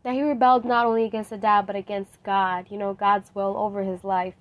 that 0.02 0.14
he 0.14 0.22
rebelled 0.22 0.64
not 0.64 0.86
only 0.86 1.04
against 1.04 1.30
the 1.30 1.36
dad 1.36 1.66
but 1.66 1.76
against 1.76 2.22
god 2.22 2.66
you 2.70 2.78
know 2.78 2.94
god's 2.94 3.34
will 3.34 3.56
over 3.56 3.82
his 3.82 4.04
life. 4.04 4.34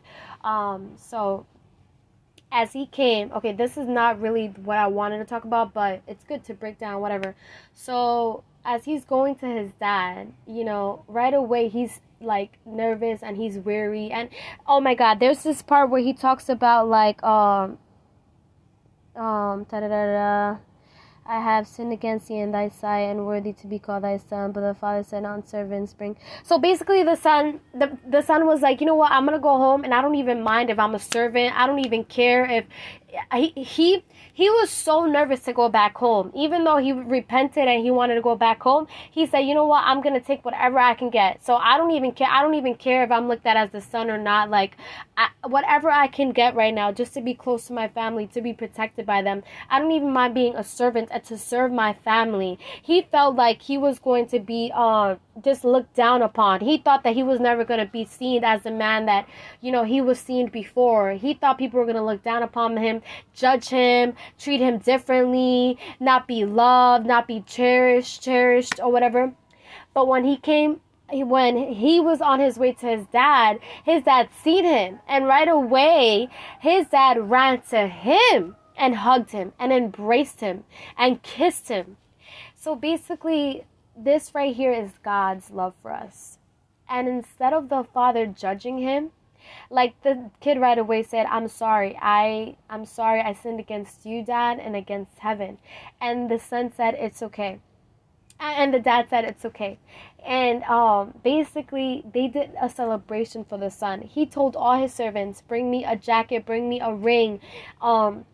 Um 0.43 0.93
so 0.97 1.45
as 2.51 2.73
he 2.73 2.85
came, 2.85 3.31
okay, 3.33 3.53
this 3.53 3.77
is 3.77 3.87
not 3.87 4.19
really 4.19 4.47
what 4.47 4.77
I 4.77 4.87
wanted 4.87 5.19
to 5.19 5.25
talk 5.25 5.43
about, 5.43 5.73
but 5.73 6.01
it's 6.07 6.23
good 6.23 6.43
to 6.45 6.53
break 6.53 6.79
down 6.79 7.01
whatever. 7.01 7.35
So, 7.75 8.43
as 8.65 8.85
he's 8.85 9.05
going 9.05 9.35
to 9.35 9.45
his 9.45 9.71
dad, 9.79 10.33
you 10.47 10.63
know, 10.63 11.03
right 11.07 11.33
away 11.33 11.69
he's 11.69 12.01
like 12.21 12.57
nervous 12.65 13.21
and 13.23 13.37
he's 13.37 13.57
weary. 13.57 14.11
And 14.11 14.29
oh 14.67 14.81
my 14.81 14.95
god, 14.95 15.19
there's 15.19 15.43
this 15.43 15.61
part 15.61 15.89
where 15.89 16.01
he 16.01 16.13
talks 16.13 16.49
about 16.49 16.87
like 16.87 17.21
um 17.23 17.77
um 19.15 19.65
da 19.69 19.79
da 19.79 19.87
da 19.87 20.05
da 20.05 20.57
I 21.29 21.41
have 21.41 21.67
sinned 21.67 21.93
against 21.93 22.27
thee 22.27 22.39
in 22.39 22.51
thy 22.51 22.69
sight 22.69 23.01
and 23.01 23.23
worthy 23.23 23.53
to 23.53 23.67
be 23.67 23.77
called 23.77 24.03
thy 24.03 24.17
son. 24.17 24.51
But 24.51 24.61
the 24.61 24.73
father 24.73 25.03
said, 25.03 25.25
On 25.25 25.45
servants 25.45 25.93
bring. 25.93 26.17
So 26.41 26.57
basically, 26.57 27.03
the 27.03 27.15
son, 27.15 27.59
the, 27.71 27.95
the 28.09 28.23
son 28.23 28.47
was 28.47 28.61
like, 28.61 28.81
You 28.81 28.87
know 28.87 28.95
what? 28.95 29.11
I'm 29.11 29.25
going 29.27 29.37
to 29.37 29.41
go 29.41 29.57
home 29.57 29.83
and 29.83 29.93
I 29.93 30.01
don't 30.01 30.15
even 30.15 30.41
mind 30.41 30.71
if 30.71 30.79
I'm 30.79 30.95
a 30.95 30.99
servant. 30.99 31.55
I 31.55 31.67
don't 31.67 31.85
even 31.85 32.03
care 32.03 32.45
if 32.49 32.65
he, 33.33 33.49
he 33.55 34.03
he 34.33 34.49
was 34.49 34.69
so 34.69 35.05
nervous 35.05 35.41
to 35.41 35.53
go 35.53 35.69
back 35.69 35.97
home. 35.97 36.31
Even 36.35 36.63
though 36.63 36.77
he 36.77 36.91
repented 36.91 37.67
and 37.67 37.83
he 37.83 37.91
wanted 37.91 38.15
to 38.15 38.21
go 38.21 38.35
back 38.35 38.61
home 38.61 38.87
he 39.09 39.25
said 39.25 39.39
you 39.39 39.53
know 39.53 39.65
what? 39.65 39.83
I'm 39.85 40.01
gonna 40.01 40.19
take 40.19 40.45
whatever 40.45 40.79
i 40.79 40.93
can 40.93 41.09
get. 41.09 41.43
So 41.45 41.55
i 41.55 41.77
don't 41.77 41.91
even 41.91 42.11
care 42.11 42.29
i 42.29 42.41
don't 42.41 42.55
even 42.55 42.75
care 42.75 43.03
if 43.03 43.11
i'm 43.11 43.27
looked 43.27 43.45
at 43.45 43.57
as 43.57 43.71
the 43.71 43.81
son 43.81 44.09
or 44.09 44.17
not. 44.17 44.49
Like 44.49 44.77
I, 45.17 45.29
whatever 45.47 45.89
i 45.89 46.07
can 46.07 46.31
get 46.31 46.55
right 46.55 46.73
now 46.73 46.91
just 46.91 47.13
to 47.15 47.21
be 47.21 47.33
close 47.33 47.67
to 47.67 47.73
my 47.73 47.87
family 47.87 48.27
to 48.27 48.41
be 48.41 48.53
protected 48.53 49.05
by 49.05 49.21
them. 49.21 49.43
I 49.69 49.79
don't 49.79 49.91
even 49.91 50.11
mind 50.11 50.33
being 50.33 50.55
a 50.55 50.63
servant 50.63 51.09
and 51.11 51.23
to 51.25 51.37
serve 51.37 51.71
my 51.71 51.93
family. 51.93 52.59
He 52.81 53.01
felt 53.01 53.35
like 53.35 53.61
he 53.61 53.77
was 53.77 53.99
going 53.99 54.27
to 54.27 54.39
be 54.39 54.71
uh 54.73 55.15
just 55.43 55.63
looked 55.63 55.95
down 55.95 56.21
upon. 56.21 56.61
He 56.61 56.77
thought 56.77 57.03
that 57.03 57.13
he 57.13 57.23
was 57.23 57.39
never 57.39 57.63
going 57.63 57.79
to 57.79 57.91
be 57.91 58.05
seen 58.05 58.43
as 58.43 58.63
the 58.63 58.71
man 58.71 59.05
that, 59.05 59.27
you 59.61 59.71
know, 59.71 59.83
he 59.83 60.01
was 60.01 60.19
seen 60.19 60.47
before. 60.47 61.13
He 61.13 61.33
thought 61.33 61.57
people 61.57 61.79
were 61.79 61.85
going 61.85 61.95
to 61.95 62.03
look 62.03 62.23
down 62.23 62.43
upon 62.43 62.77
him, 62.77 62.98
judge 63.33 63.69
him, 63.69 64.15
treat 64.37 64.61
him 64.61 64.77
differently, 64.77 65.77
not 65.99 66.27
be 66.27 66.45
loved, 66.45 67.05
not 67.05 67.27
be 67.27 67.41
cherished, 67.41 68.23
cherished 68.23 68.79
or 68.79 68.91
whatever. 68.91 69.33
But 69.93 70.07
when 70.07 70.23
he 70.23 70.37
came 70.37 70.81
when 71.11 71.57
he 71.73 71.99
was 71.99 72.21
on 72.21 72.39
his 72.39 72.57
way 72.57 72.71
to 72.73 72.85
his 72.85 73.07
dad, 73.07 73.59
his 73.83 74.03
dad 74.03 74.29
seen 74.43 74.63
him, 74.63 74.99
and 75.07 75.25
right 75.25 75.47
away, 75.47 76.29
his 76.59 76.87
dad 76.87 77.29
ran 77.29 77.61
to 77.69 77.87
him 77.87 78.55
and 78.77 78.95
hugged 78.95 79.31
him 79.31 79.53
and 79.59 79.73
embraced 79.73 80.39
him 80.39 80.63
and 80.97 81.23
kissed 81.23 81.69
him. 81.69 81.97
So 82.55 82.75
basically, 82.75 83.65
this 83.95 84.33
right 84.33 84.55
here 84.55 84.71
is 84.71 84.91
God's 85.03 85.49
love 85.51 85.73
for 85.81 85.91
us. 85.91 86.37
And 86.87 87.07
instead 87.07 87.53
of 87.53 87.69
the 87.69 87.83
father 87.83 88.25
judging 88.25 88.79
him, 88.79 89.11
like 89.69 90.01
the 90.03 90.29
kid 90.39 90.59
right 90.59 90.77
away 90.77 91.03
said, 91.03 91.25
I'm 91.27 91.47
sorry. 91.47 91.97
I 92.01 92.55
I'm 92.69 92.85
sorry 92.85 93.21
I 93.21 93.33
sinned 93.33 93.59
against 93.59 94.05
you, 94.05 94.23
dad, 94.23 94.59
and 94.59 94.75
against 94.75 95.19
heaven. 95.19 95.57
And 96.01 96.29
the 96.29 96.39
son 96.39 96.71
said, 96.75 96.95
It's 96.95 97.21
okay. 97.23 97.59
And 98.39 98.73
the 98.73 98.79
dad 98.79 99.07
said 99.09 99.25
it's 99.25 99.43
okay. 99.43 99.79
And 100.25 100.63
um, 100.63 101.13
basically, 101.23 102.05
they 102.13 102.29
did 102.29 102.51
a 102.61 102.69
celebration 102.69 103.43
for 103.43 103.57
the 103.57 103.69
son. 103.69 104.01
He 104.01 104.25
told 104.25 104.55
all 104.55 104.79
his 104.79 104.93
servants, 104.93 105.41
Bring 105.41 105.69
me 105.69 105.83
a 105.83 105.97
jacket, 105.97 106.45
bring 106.45 106.69
me 106.69 106.79
a 106.79 106.93
ring. 106.93 107.41
Um, 107.81 108.25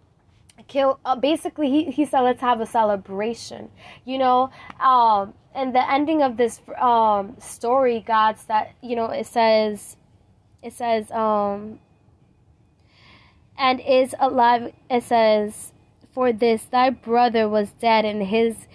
kill 0.67 0.99
uh, 1.05 1.15
basically 1.15 1.69
he, 1.69 1.91
he 1.91 2.05
said 2.05 2.21
let's 2.21 2.41
have 2.41 2.61
a 2.61 2.65
celebration 2.65 3.69
you 4.05 4.17
know 4.17 4.49
um 4.79 5.33
and 5.53 5.75
the 5.75 5.91
ending 5.91 6.21
of 6.21 6.37
this 6.37 6.61
um 6.79 7.35
story 7.39 8.03
god's 8.05 8.45
that 8.45 8.73
you 8.81 8.95
know 8.95 9.05
it 9.05 9.25
says 9.25 9.97
it 10.65 10.73
says 10.73 11.11
um 11.11 11.79
and 13.57 13.79
is 13.79 14.15
alive 14.19 14.73
it 14.89 15.03
says 15.03 15.71
for 16.11 16.33
this 16.33 16.63
thy 16.65 16.89
brother 16.89 17.47
was 17.47 17.71
dead 17.79 18.03
and 18.03 18.23
his 18.23 18.67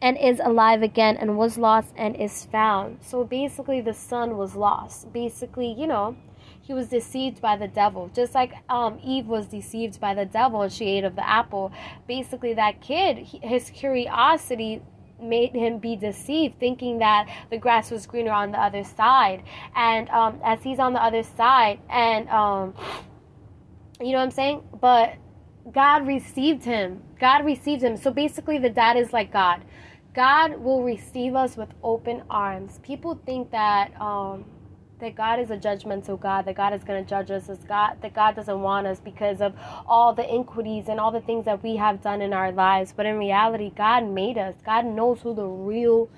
and 0.00 0.18
is 0.18 0.40
alive 0.42 0.82
again 0.82 1.16
and 1.16 1.38
was 1.38 1.56
lost 1.56 1.94
and 1.96 2.16
is 2.16 2.44
found. 2.44 2.98
So 3.02 3.22
basically 3.24 3.80
the 3.80 3.94
son 3.94 4.36
was 4.36 4.54
lost. 4.54 5.12
Basically 5.12 5.72
you 5.72 5.86
know 5.86 6.16
he 6.60 6.74
was 6.74 6.88
deceived 6.88 7.40
by 7.40 7.56
the 7.56 7.66
devil. 7.66 8.10
Just 8.14 8.34
like 8.34 8.52
um, 8.68 9.00
eve 9.02 9.26
was 9.26 9.46
deceived 9.46 10.00
by 10.00 10.14
the 10.14 10.26
devil 10.26 10.62
and 10.62 10.72
she 10.72 10.84
ate 10.86 11.04
of 11.04 11.16
the 11.16 11.28
apple. 11.28 11.72
Basically 12.06 12.54
that 12.54 12.80
kid 12.80 13.18
his 13.42 13.70
curiosity 13.70 14.82
made 15.22 15.54
him 15.54 15.78
be 15.78 15.96
deceived 15.96 16.58
thinking 16.58 16.98
that 16.98 17.28
the 17.50 17.58
grass 17.58 17.90
was 17.90 18.06
greener 18.06 18.32
on 18.32 18.52
the 18.52 18.60
other 18.60 18.84
side. 18.84 19.42
And 19.74 20.08
um, 20.10 20.40
as 20.44 20.62
he's 20.62 20.78
on 20.78 20.92
the 20.92 21.02
other 21.02 21.22
side 21.22 21.80
and 21.88 22.28
um, 22.28 22.74
you 24.00 24.12
know 24.12 24.18
what 24.18 24.24
i'm 24.24 24.30
saying? 24.30 24.62
But 24.80 25.14
god 25.72 26.06
received 26.06 26.64
him. 26.64 27.02
God 27.20 27.44
received 27.44 27.82
him. 27.82 27.96
So 27.96 28.10
basically 28.10 28.58
the 28.58 28.70
dad 28.70 28.96
is 28.96 29.12
like 29.12 29.32
god. 29.32 29.64
God 30.14 30.58
will 30.58 30.82
receive 30.82 31.34
us 31.34 31.56
with 31.56 31.70
open 31.82 32.22
arms. 32.28 32.80
People 32.82 33.18
think 33.24 33.50
that 33.50 33.98
um, 34.00 34.44
that 35.02 35.16
God 35.16 35.40
is 35.40 35.50
a 35.50 35.56
judgmental 35.56 36.18
God, 36.18 36.44
that 36.44 36.54
God 36.54 36.72
is 36.72 36.84
going 36.84 37.04
to 37.04 37.08
judge 37.08 37.30
us, 37.30 37.48
God, 37.66 37.96
that 38.02 38.14
God 38.14 38.36
doesn't 38.36 38.60
want 38.60 38.86
us 38.86 39.00
because 39.00 39.40
of 39.40 39.52
all 39.84 40.14
the 40.14 40.26
iniquities 40.32 40.88
and 40.88 41.00
all 41.00 41.10
the 41.10 41.20
things 41.20 41.44
that 41.44 41.62
we 41.62 41.74
have 41.76 42.00
done 42.00 42.22
in 42.22 42.32
our 42.32 42.52
lives. 42.52 42.94
But 42.96 43.06
in 43.06 43.18
reality, 43.18 43.72
God 43.76 44.08
made 44.08 44.38
us. 44.38 44.54
God 44.64 44.86
knows 44.86 45.20
who 45.20 45.34
the 45.34 45.44
real 45.44 46.08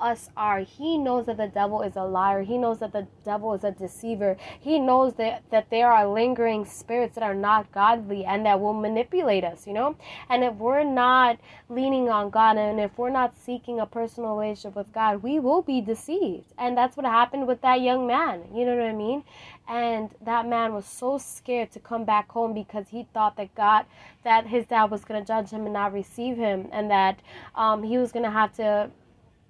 us 0.00 0.30
are. 0.36 0.60
He 0.60 0.98
knows 0.98 1.26
that 1.26 1.36
the 1.36 1.48
devil 1.48 1.82
is 1.82 1.96
a 1.96 2.04
liar. 2.04 2.42
He 2.42 2.58
knows 2.58 2.78
that 2.78 2.92
the 2.92 3.06
devil 3.24 3.54
is 3.54 3.64
a 3.64 3.70
deceiver. 3.70 4.36
He 4.60 4.78
knows 4.78 5.14
that, 5.14 5.42
that 5.50 5.70
there 5.70 5.90
are 5.90 6.06
lingering 6.06 6.64
spirits 6.64 7.14
that 7.14 7.24
are 7.24 7.34
not 7.34 7.72
godly 7.72 8.24
and 8.24 8.44
that 8.46 8.60
will 8.60 8.74
manipulate 8.74 9.44
us, 9.44 9.66
you 9.66 9.72
know? 9.72 9.96
And 10.28 10.44
if 10.44 10.54
we're 10.54 10.84
not 10.84 11.38
leaning 11.68 12.08
on 12.08 12.30
God 12.30 12.56
and 12.56 12.80
if 12.80 12.96
we're 12.96 13.10
not 13.10 13.34
seeking 13.36 13.80
a 13.80 13.86
personal 13.86 14.36
relationship 14.36 14.76
with 14.76 14.92
God, 14.92 15.22
we 15.22 15.38
will 15.38 15.62
be 15.62 15.80
deceived. 15.80 16.52
And 16.56 16.76
that's 16.76 16.96
what 16.96 17.06
happened 17.06 17.46
with 17.46 17.60
that 17.62 17.80
young 17.80 18.06
man. 18.06 18.44
You 18.54 18.64
know 18.64 18.76
what 18.76 18.86
I 18.86 18.92
mean? 18.92 19.24
And 19.68 20.10
that 20.22 20.46
man 20.46 20.72
was 20.72 20.86
so 20.86 21.18
scared 21.18 21.72
to 21.72 21.80
come 21.80 22.04
back 22.04 22.30
home 22.30 22.54
because 22.54 22.88
he 22.88 23.06
thought 23.12 23.36
that 23.36 23.54
God, 23.54 23.84
that 24.24 24.46
his 24.46 24.66
dad 24.66 24.84
was 24.84 25.04
going 25.04 25.20
to 25.20 25.26
judge 25.26 25.50
him 25.50 25.64
and 25.64 25.74
not 25.74 25.92
receive 25.92 26.38
him, 26.38 26.68
and 26.72 26.90
that 26.90 27.20
um, 27.54 27.82
he 27.82 27.98
was 27.98 28.10
going 28.10 28.24
to 28.24 28.30
have 28.30 28.54
to 28.56 28.90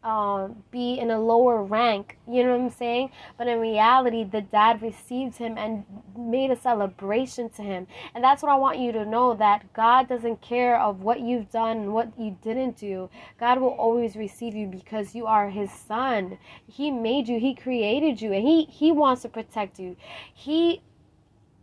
um, 0.05 0.63
be 0.71 0.95
in 0.99 1.11
a 1.11 1.19
lower 1.19 1.63
rank. 1.63 2.19
You 2.29 2.45
know 2.45 2.57
what 2.57 2.65
I'm 2.65 2.71
saying? 2.71 3.11
But 3.37 3.49
in 3.49 3.59
reality, 3.59 4.25
the 4.25 4.41
dad 4.41 4.81
received 4.81 5.37
him 5.37 5.59
and 5.59 5.85
made 6.17 6.51
a 6.51 6.57
celebration 6.57 7.49
to 7.51 7.63
him. 7.63 7.87
And 8.15 8.23
that's 8.23 8.43
what 8.43 8.53
I 8.53 8.57
want 8.57 8.79
you 8.79 8.93
to 8.93 9.05
know 9.05 9.35
that 9.35 9.73
God 9.73 10.09
doesn't 10.09 10.41
care 10.41 10.81
of 10.81 11.03
what 11.03 11.21
you've 11.21 11.51
done 11.51 11.79
and 11.79 11.95
what 11.95 12.13
you 12.19 12.37
didn't 12.43 12.79
do. 12.79 13.11
God 13.41 13.61
will 13.61 13.71
always 13.71 14.17
receive 14.17 14.55
you 14.55 14.67
because 14.67 15.15
you 15.15 15.27
are 15.27 15.51
his 15.51 15.71
son. 15.73 16.39
He 16.67 16.91
made 16.91 17.29
you, 17.29 17.41
he 17.41 17.55
created 17.55 18.23
you, 18.23 18.33
and 18.33 18.47
he 18.47 18.65
he 18.65 18.93
wants 18.93 19.23
to 19.23 19.29
protect 19.29 19.79
you. 19.79 19.97
He 20.33 20.81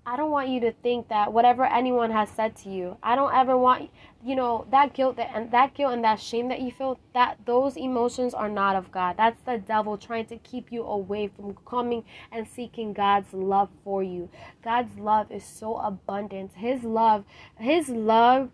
I 0.07 0.17
don't 0.17 0.29
want 0.29 0.49
you 0.49 0.59
to 0.59 0.71
think 0.71 1.07
that 1.07 1.33
whatever 1.33 1.65
anyone 1.65 2.11
has 2.11 2.29
said 2.29 2.55
to 2.57 2.69
you, 2.69 2.97
I 3.01 3.15
don't 3.15 3.33
ever 3.33 3.57
want 3.57 3.89
you 4.25 4.35
know 4.35 4.65
that 4.71 4.93
guilt 4.95 5.17
that 5.17 5.29
and 5.35 5.51
that 5.51 5.75
guilt 5.75 5.93
and 5.93 6.03
that 6.03 6.19
shame 6.19 6.47
that 6.49 6.59
you 6.59 6.71
feel 6.71 6.99
that 7.13 7.37
those 7.45 7.77
emotions 7.77 8.33
are 8.33 8.49
not 8.49 8.75
of 8.75 8.91
God. 8.91 9.17
That's 9.17 9.39
the 9.41 9.59
devil 9.59 9.99
trying 9.99 10.25
to 10.27 10.37
keep 10.37 10.71
you 10.71 10.83
away 10.83 11.27
from 11.27 11.55
coming 11.65 12.03
and 12.31 12.47
seeking 12.47 12.93
God's 12.93 13.31
love 13.33 13.69
for 13.83 14.01
you. 14.01 14.29
God's 14.63 14.97
love 14.97 15.31
is 15.31 15.43
so 15.43 15.77
abundant. 15.77 16.53
His 16.55 16.83
love, 16.83 17.23
his 17.59 17.87
love 17.87 18.49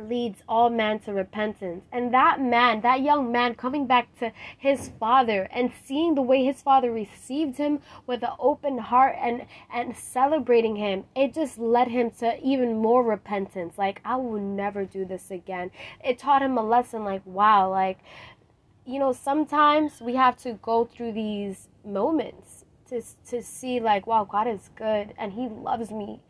leads 0.00 0.42
all 0.48 0.70
men 0.70 0.98
to 1.00 1.12
repentance. 1.12 1.84
And 1.92 2.12
that 2.14 2.40
man, 2.40 2.80
that 2.80 3.02
young 3.02 3.30
man 3.30 3.54
coming 3.54 3.86
back 3.86 4.16
to 4.18 4.32
his 4.56 4.90
father 4.98 5.48
and 5.52 5.72
seeing 5.84 6.14
the 6.14 6.22
way 6.22 6.44
his 6.44 6.62
father 6.62 6.90
received 6.90 7.58
him 7.58 7.80
with 8.06 8.22
an 8.22 8.30
open 8.38 8.78
heart 8.78 9.16
and 9.18 9.46
and 9.72 9.96
celebrating 9.96 10.76
him, 10.76 11.04
it 11.14 11.34
just 11.34 11.58
led 11.58 11.88
him 11.88 12.10
to 12.18 12.40
even 12.42 12.78
more 12.78 13.02
repentance. 13.02 13.78
Like 13.78 14.00
I 14.04 14.16
will 14.16 14.40
never 14.40 14.84
do 14.84 15.04
this 15.04 15.30
again. 15.30 15.70
It 16.04 16.18
taught 16.18 16.42
him 16.42 16.56
a 16.56 16.62
lesson 16.62 17.04
like 17.04 17.22
wow, 17.26 17.70
like 17.70 17.98
you 18.84 18.98
know, 18.98 19.12
sometimes 19.12 20.00
we 20.00 20.16
have 20.16 20.36
to 20.38 20.54
go 20.54 20.84
through 20.84 21.12
these 21.12 21.68
moments 21.84 22.61
to, 22.92 23.02
to 23.30 23.42
see 23.42 23.80
like 23.80 24.06
wow 24.06 24.24
god 24.24 24.46
is 24.46 24.70
good 24.76 25.14
and 25.18 25.32
he 25.32 25.48
loves 25.48 25.90
me 25.90 26.20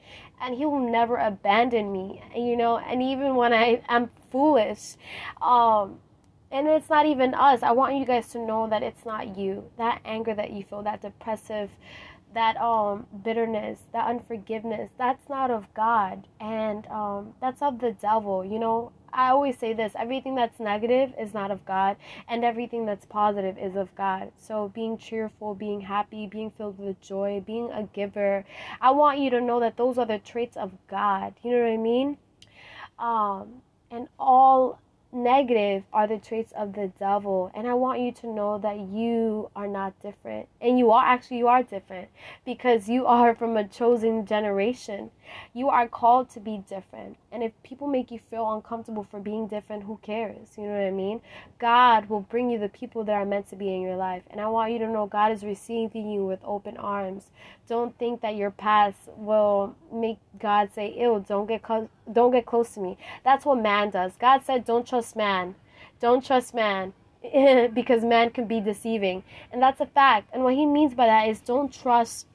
and 0.40 0.54
he 0.54 0.64
will 0.64 0.88
never 0.90 1.16
abandon 1.16 1.92
me 1.92 2.22
you 2.36 2.56
know? 2.56 2.78
And 2.78 3.02
even 3.02 3.34
when 3.34 3.52
i 3.52 3.82
am 3.88 4.10
foolish 4.30 4.94
um 5.40 5.98
and 6.50 6.68
it's 6.68 6.88
not 6.90 7.06
even 7.06 7.34
us 7.34 7.62
i 7.62 7.72
want 7.72 7.96
you 7.96 8.04
guys 8.04 8.28
to 8.28 8.38
know 8.38 8.68
that 8.68 8.82
it's 8.82 9.04
not 9.04 9.36
you. 9.36 9.64
That 9.78 10.00
anger 10.04 10.34
that 10.34 10.50
you 10.52 10.64
feel 10.64 10.82
that 10.82 11.02
depressive 11.02 11.70
that 12.34 12.56
um 12.56 13.06
bitterness 13.24 13.80
that 13.92 14.06
unforgiveness 14.06 14.90
that's 14.98 15.28
not 15.28 15.50
of 15.50 15.72
god. 15.74 16.26
And 16.40 16.86
um 16.88 17.34
that's 17.40 17.62
of 17.62 17.80
the 17.80 17.92
devil 17.92 18.44
you 18.44 18.58
know 18.58 18.92
I 19.12 19.30
always 19.30 19.58
say 19.58 19.72
this 19.72 19.92
everything 19.96 20.34
that's 20.34 20.58
negative 20.58 21.12
is 21.18 21.34
not 21.34 21.50
of 21.50 21.64
God, 21.64 21.96
and 22.28 22.44
everything 22.44 22.86
that's 22.86 23.04
positive 23.04 23.58
is 23.58 23.76
of 23.76 23.94
God. 23.94 24.32
So, 24.38 24.68
being 24.74 24.98
cheerful, 24.98 25.54
being 25.54 25.82
happy, 25.82 26.26
being 26.26 26.50
filled 26.50 26.78
with 26.78 27.00
joy, 27.00 27.42
being 27.44 27.70
a 27.70 27.84
giver, 27.84 28.44
I 28.80 28.90
want 28.90 29.18
you 29.18 29.30
to 29.30 29.40
know 29.40 29.60
that 29.60 29.76
those 29.76 29.98
are 29.98 30.06
the 30.06 30.18
traits 30.18 30.56
of 30.56 30.72
God. 30.88 31.34
You 31.42 31.52
know 31.52 31.62
what 31.62 31.72
I 31.72 31.76
mean? 31.76 32.18
Um, 32.98 33.62
and 33.90 34.08
all 34.18 34.78
negative 35.12 35.84
are 35.92 36.06
the 36.06 36.16
traits 36.16 36.52
of 36.52 36.72
the 36.72 36.90
devil 36.98 37.50
and 37.54 37.68
i 37.68 37.74
want 37.74 38.00
you 38.00 38.10
to 38.10 38.26
know 38.26 38.56
that 38.56 38.78
you 38.80 39.50
are 39.54 39.68
not 39.68 39.92
different 40.02 40.48
and 40.58 40.78
you 40.78 40.90
are 40.90 41.04
actually 41.04 41.36
you 41.36 41.46
are 41.46 41.62
different 41.62 42.08
because 42.46 42.88
you 42.88 43.04
are 43.04 43.34
from 43.42 43.54
a 43.54 43.68
chosen 43.68 44.24
generation 44.24 45.10
you 45.54 45.68
are 45.68 45.88
called 45.88 46.30
to 46.30 46.40
be 46.40 46.62
different. 46.68 47.16
And 47.30 47.42
if 47.42 47.52
people 47.62 47.86
make 47.86 48.10
you 48.10 48.18
feel 48.30 48.52
uncomfortable 48.52 49.06
for 49.10 49.20
being 49.20 49.46
different 49.46 49.84
who 49.84 49.98
cares? 50.02 50.56
You 50.56 50.64
know 50.64 50.72
what 50.72 50.86
i 50.86 50.90
mean? 50.90 51.20
God 51.58 52.08
will 52.08 52.20
bring 52.20 52.50
you 52.50 52.58
the 52.58 52.68
people 52.68 53.04
that 53.04 53.12
are 53.12 53.24
meant 53.26 53.48
to 53.50 53.56
be 53.56 53.74
in 53.74 53.82
your 53.82 53.96
life. 53.96 54.22
And 54.30 54.40
i 54.40 54.46
want 54.48 54.72
you 54.72 54.78
to 54.78 54.88
know 54.88 55.06
god 55.06 55.32
is 55.32 55.44
receiving 55.44 56.10
you 56.10 56.24
with 56.24 56.40
open 56.44 56.76
arms. 56.76 57.30
Don't 57.68 57.96
think 57.98 58.20
that 58.22 58.36
your 58.36 58.50
past 58.50 58.98
will 59.16 59.76
make 59.92 60.18
god 60.38 60.70
say 60.74 60.94
ew 60.98 61.24
don't 61.28 61.46
get 61.46 61.62
close 61.62 61.88
don't 62.10 62.32
get 62.32 62.46
close 62.46 62.74
to 62.74 62.80
me. 62.80 62.96
That's 63.24 63.44
what 63.44 63.58
man 63.58 63.90
does. 63.90 64.12
God 64.18 64.42
said 64.44 64.64
don't 64.64 64.86
trust 64.86 65.16
man. 65.16 65.54
Don't 66.00 66.24
trust 66.24 66.54
man. 66.54 66.92
Because 67.74 68.02
man 68.04 68.30
can 68.30 68.46
be 68.46 68.60
deceiving. 68.60 69.22
And 69.52 69.62
that's 69.62 69.80
a 69.80 69.86
fact. 69.86 70.28
And 70.32 70.42
what 70.42 70.54
he 70.54 70.66
means 70.66 70.94
by 70.94 71.06
that 71.06 71.28
is 71.28 71.40
don't 71.40 71.72
trust 71.72 72.26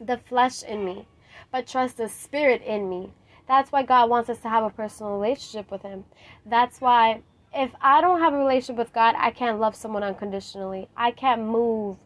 the 0.00 0.16
flesh 0.16 0.62
in 0.62 0.84
me 0.84 1.06
but 1.52 1.66
trust 1.66 1.98
the 1.98 2.08
spirit 2.08 2.62
in 2.62 2.88
me. 2.88 3.12
That's 3.46 3.70
why 3.70 3.82
god 3.82 4.10
wants 4.10 4.30
us 4.30 4.38
to 4.40 4.48
have 4.48 4.64
a 4.64 4.70
personal 4.70 5.12
relationship 5.12 5.70
with 5.70 5.82
him. 5.82 6.04
That's 6.46 6.80
why 6.80 7.22
if 7.54 7.70
i 7.82 8.00
don't 8.00 8.20
have 8.20 8.32
a 8.32 8.38
relationship 8.38 8.76
with 8.76 8.94
god 8.94 9.14
i 9.18 9.30
can't 9.30 9.60
love 9.60 9.76
someone 9.76 10.02
unconditionally. 10.02 10.88
I 10.96 11.10
can't 11.10 11.42
move 11.42 11.98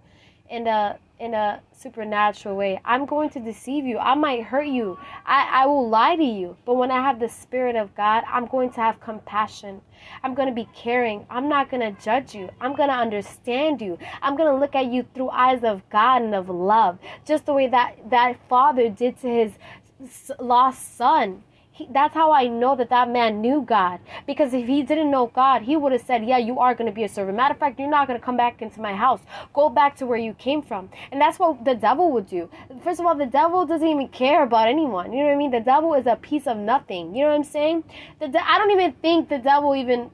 in 0.51 0.67
a 0.67 0.99
in 1.19 1.35
a 1.35 1.61
supernatural 1.73 2.57
way. 2.57 2.81
I'm 2.85 3.07
going 3.07 3.31
to 3.31 3.41
deceive 3.41 3.85
you. 3.85 3.99
I 3.99 4.15
might 4.15 4.45
hurt 4.45 4.67
you. 4.67 4.99
I, 5.25 5.63
I 5.63 5.67
will 5.67 5.89
lie 5.89 6.17
to 6.17 6.25
you. 6.25 6.57
But 6.65 6.75
when 6.75 6.91
I 6.91 7.01
have 7.01 7.19
the 7.19 7.29
Spirit 7.29 7.77
of 7.77 7.95
God, 7.95 8.25
I'm 8.29 8.47
going 8.47 8.71
to 8.73 8.81
have 8.81 9.01
compassion. 9.01 9.81
I'm 10.23 10.35
going 10.35 10.49
to 10.49 10.55
be 10.55 10.69
caring. 10.75 11.27
I'm 11.31 11.49
not 11.49 11.71
going 11.71 11.81
to 11.81 12.03
judge 12.03 12.35
you. 12.35 12.51
I'm 12.61 12.75
going 12.77 12.91
to 12.91 12.95
understand 12.95 13.81
you. 13.81 13.99
I'm 14.21 14.37
going 14.37 14.53
to 14.53 14.59
look 14.59 14.75
at 14.75 14.87
you 14.87 15.07
through 15.15 15.31
eyes 15.31 15.65
of 15.65 15.89
God 15.89 16.23
and 16.23 16.35
of 16.35 16.49
love, 16.49 16.99
just 17.25 17.47
the 17.47 17.55
way 17.55 17.67
that 17.69 17.97
that 18.11 18.39
father 18.49 18.89
did 18.91 19.21
to 19.21 19.29
his 19.29 19.53
lost 20.39 20.97
son. 20.97 21.43
He, 21.77 21.87
that's 21.93 22.15
how 22.15 22.33
I 22.33 22.47
know 22.49 22.75
that 22.75 22.89
that 22.89 23.11
man 23.11 23.43
knew 23.43 23.61
God. 23.61 24.01
Because 24.27 24.55
if 24.55 24.67
he 24.67 24.83
didn't 24.83 25.11
know 25.11 25.27
God, 25.27 25.61
he 25.61 25.77
would 25.77 25.93
have 25.93 26.01
said, 26.01 26.25
Yeah, 26.25 26.39
you 26.39 26.59
are 26.59 26.75
going 26.75 26.87
to 26.91 26.95
be 26.95 27.05
a 27.05 27.09
servant. 27.09 27.37
Matter 27.37 27.53
of 27.53 27.61
fact, 27.61 27.79
you're 27.79 27.91
not 27.91 28.09
going 28.09 28.19
to 28.19 28.25
come 28.25 28.39
back 28.39 28.63
into 28.63 28.81
my 28.81 28.95
house. 28.95 29.21
Go 29.53 29.69
back 29.69 29.95
to 29.97 30.07
where 30.07 30.17
you 30.17 30.33
came 30.33 30.63
from. 30.63 30.89
And 31.13 31.21
that's 31.21 31.39
what 31.39 31.67
the 31.67 31.75
devil 31.75 32.11
would 32.13 32.29
do. 32.29 32.49
First 32.83 32.99
of 32.99 33.05
all, 33.05 33.15
the 33.15 33.27
devil 33.27 33.67
doesn't 33.67 33.87
even 33.87 34.09
care 34.09 34.43
about 34.43 34.69
anyone. 34.69 35.13
You 35.13 35.19
know 35.19 35.27
what 35.27 35.35
I 35.35 35.37
mean? 35.37 35.51
The 35.51 35.61
devil 35.61 35.93
is 35.93 36.07
a 36.07 36.17
piece 36.17 36.47
of 36.47 36.57
nothing. 36.57 37.15
You 37.15 37.25
know 37.25 37.29
what 37.29 37.37
I'm 37.37 37.45
saying? 37.45 37.85
The 38.21 38.29
de- 38.29 38.51
I 38.51 38.57
don't 38.57 38.71
even 38.71 38.93
think 38.95 39.29
the 39.29 39.39
devil 39.39 39.75
even 39.77 40.11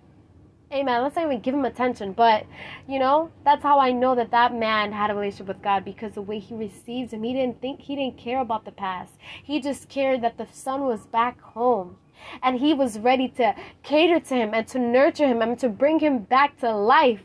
Amen. 0.73 1.03
Let's 1.03 1.17
not 1.17 1.27
even 1.27 1.41
give 1.41 1.55
him 1.55 1.67
attention. 1.67 2.13
But, 2.15 2.47
you 2.89 2.99
know, 2.99 3.31
that's 3.45 3.63
how 3.63 3.79
I 3.79 3.93
know 3.93 4.15
that 4.15 4.31
that 4.31 4.55
man 4.55 4.93
had 4.93 5.11
a 5.11 5.15
relationship 5.15 5.49
with 5.49 5.63
God 5.63 5.85
because 5.85 6.13
the 6.13 6.23
way 6.23 6.39
he 6.39 6.55
received 6.55 7.13
him, 7.13 7.25
he 7.25 7.35
didn't 7.35 7.61
think, 7.61 7.81
he 7.81 7.95
didn't 7.95 8.17
care 8.17 8.41
about 8.41 8.65
the 8.65 8.73
past. 8.73 9.13
He 9.43 9.61
just 9.61 9.91
cared 9.91 10.23
that 10.23 10.39
the 10.39 10.47
son 10.51 10.85
was 10.85 11.07
back 11.07 11.39
home. 11.41 11.97
And 12.43 12.59
he 12.59 12.73
was 12.73 12.99
ready 12.99 13.29
to 13.31 13.55
cater 13.83 14.19
to 14.21 14.35
him 14.35 14.55
and 14.55 14.67
to 14.69 14.79
nurture 14.79 15.27
him 15.27 15.43
and 15.43 15.59
to 15.59 15.69
bring 15.69 15.99
him 16.01 16.21
back 16.21 16.59
to 16.61 16.73
life. 16.73 17.21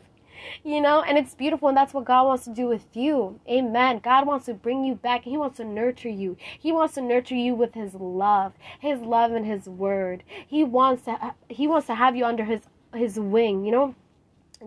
You 0.64 0.82
know, 0.82 1.02
and 1.02 1.18
it's 1.18 1.36
beautiful, 1.36 1.68
and 1.68 1.76
that's 1.76 1.94
what 1.94 2.06
God 2.06 2.26
wants 2.26 2.46
to 2.46 2.54
do 2.54 2.68
with 2.68 2.86
you. 2.94 3.40
Amen. 3.50 4.00
God 4.04 4.28
wants 4.28 4.46
to 4.46 4.54
bring 4.54 4.84
you 4.84 4.96
back, 4.96 5.24
He 5.24 5.36
wants 5.36 5.58
to 5.58 5.66
nurture 5.66 6.10
you. 6.10 6.38
He 6.58 6.72
wants 6.72 6.94
to 6.94 7.02
nurture 7.02 7.36
you 7.36 7.56
with 7.56 7.74
His 7.74 7.96
love, 7.96 8.54
His 8.80 9.02
love 9.02 9.32
and 9.32 9.46
His 9.46 9.68
word. 9.68 10.24
He 10.48 10.64
wants 10.64 11.04
to 11.06 11.34
He 11.50 11.68
wants 11.68 11.88
to 11.88 11.96
have 11.96 12.16
you 12.16 12.24
under 12.24 12.46
His 12.46 12.62
his 12.94 13.20
wing, 13.20 13.66
you 13.66 13.72
know? 13.72 13.96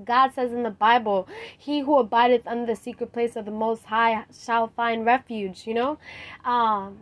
God 0.05 0.33
says 0.35 0.53
in 0.53 0.63
the 0.63 0.71
Bible, 0.71 1.27
He 1.59 1.81
who 1.81 1.99
abideth 1.99 2.47
under 2.47 2.67
the 2.67 2.77
secret 2.77 3.13
place 3.13 3.35
of 3.35 3.45
the 3.45 3.51
Most 3.51 3.87
High 3.87 4.25
shall 4.33 4.69
find 4.69 5.05
refuge, 5.05 5.67
you 5.67 5.75
know? 5.75 5.99
Um, 6.45 6.99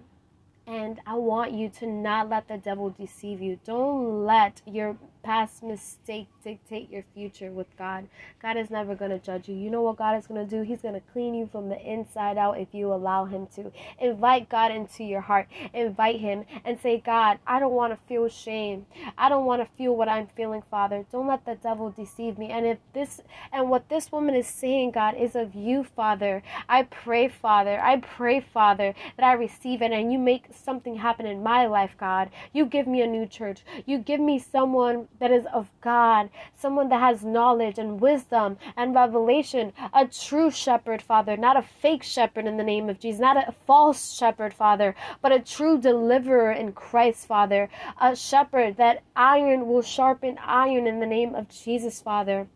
and 0.67 1.01
I 1.07 1.15
want 1.15 1.53
you 1.53 1.69
to 1.81 1.87
not 1.87 2.29
let 2.29 2.49
the 2.49 2.59
devil 2.59 2.91
deceive 2.91 3.41
you. 3.41 3.59
Don't 3.65 4.25
let 4.25 4.63
your 4.67 4.97
past 5.23 5.63
mistake 5.63 6.29
dictate 6.43 6.91
your 6.91 7.05
future 7.15 7.51
with 7.51 7.67
God. 7.77 8.09
God 8.41 8.57
is 8.57 8.71
never 8.71 8.95
going 8.95 9.11
to 9.11 9.19
judge 9.19 9.49
you. 9.49 9.55
You 9.55 9.71
know 9.71 9.83
what 9.83 9.97
God 9.97 10.17
is 10.17 10.27
going 10.27 10.47
to 10.47 10.57
do? 10.57 10.63
He's 10.63 10.83
going 10.83 10.95
to 10.95 11.03
clean 11.13 11.35
you 11.35 11.49
from 11.51 11.69
the 11.69 11.81
inside 11.81 12.39
out 12.39 12.59
if 12.59 12.69
you 12.73 12.93
allow 12.93 13.25
Him 13.25 13.47
to. 13.57 13.73
Invite 13.99 14.49
God 14.49 14.71
into 14.71 15.05
your 15.05 15.21
heart. 15.21 15.49
Invite 15.75 16.21
Him 16.21 16.45
and 16.65 16.81
say, 16.81 17.03
God, 17.05 17.39
I 17.47 17.59
don't 17.59 17.73
want 17.73 17.93
to 17.93 17.99
feel 18.07 18.29
shame. 18.29 18.87
I 19.17 19.29
don't 19.29 19.45
want 19.45 19.63
to 19.63 19.69
feel 19.77 19.97
what 19.97 20.09
I'm 20.09 20.29
feeling, 20.29 20.63
Father. 20.71 21.05
Don't 21.11 21.27
let 21.27 21.45
the 21.45 21.57
devil 21.57 21.91
deceive 21.91 22.39
me. 22.39 22.51
And 22.51 22.67
if 22.67 22.79
this 22.93 23.21
and 23.53 23.71
what 23.71 23.89
this 23.89 24.13
woman 24.13 24.35
is 24.35 24.47
saying, 24.47 24.93
God, 24.93 25.17
is 25.17 25.35
of 25.35 25.55
you, 25.55 25.85
Father, 25.85 26.43
I 26.69 26.85
pray, 26.85 27.29
Father, 27.29 27.81
I 27.81 27.97
pray, 27.97 28.41
Father, 28.41 28.95
that 29.17 29.27
I 29.27 29.33
receive 29.33 29.83
it 29.83 29.93
and 29.93 30.13
you 30.13 30.19
make 30.19 30.47
something 30.53 30.97
happen 30.97 31.27
in 31.27 31.43
my 31.43 31.67
life, 31.67 31.95
God. 31.99 32.31
You 32.53 32.67
give 32.67 32.87
me 32.87 33.03
a 33.03 33.07
new 33.07 33.27
church. 33.27 33.63
You 33.87 33.99
give 33.99 34.21
me 34.21 34.39
someone 34.39 35.08
that 35.19 35.31
is 35.31 35.47
of 35.47 35.69
God, 35.81 36.31
someone 36.57 36.89
that 36.89 37.01
has 37.01 37.25
knowledge 37.25 37.79
and 37.79 38.01
wisdom 38.01 38.57
and 38.77 38.95
revelation, 38.95 39.73
a 39.93 40.07
true 40.07 40.51
shepherd, 40.51 41.03
Father, 41.03 41.37
not 41.37 41.57
a 41.57 41.63
fake 41.63 42.03
shepherd 42.03 42.47
in 42.47 42.57
the 42.57 42.65
name 42.65 42.89
of 42.89 43.01
Jesus, 43.01 43.21
not 43.21 43.37
a 43.37 43.53
false 43.67 44.13
shepherd, 44.17 44.55
Father, 44.55 44.95
but 45.21 45.33
a 45.33 45.41
true 45.41 45.79
deliverer 45.79 46.53
in 46.53 46.73
Christ, 46.73 47.27
Father, 47.27 47.69
a 48.01 48.15
shepherd 48.15 48.77
that 48.77 49.03
iron 49.17 49.67
will 49.67 49.83
sharpen 49.83 50.39
iron 50.39 50.87
in 50.87 51.01
the 51.01 51.07
name 51.07 51.35
of 51.35 51.49
Jesus, 51.49 52.01
Father. 52.01 52.47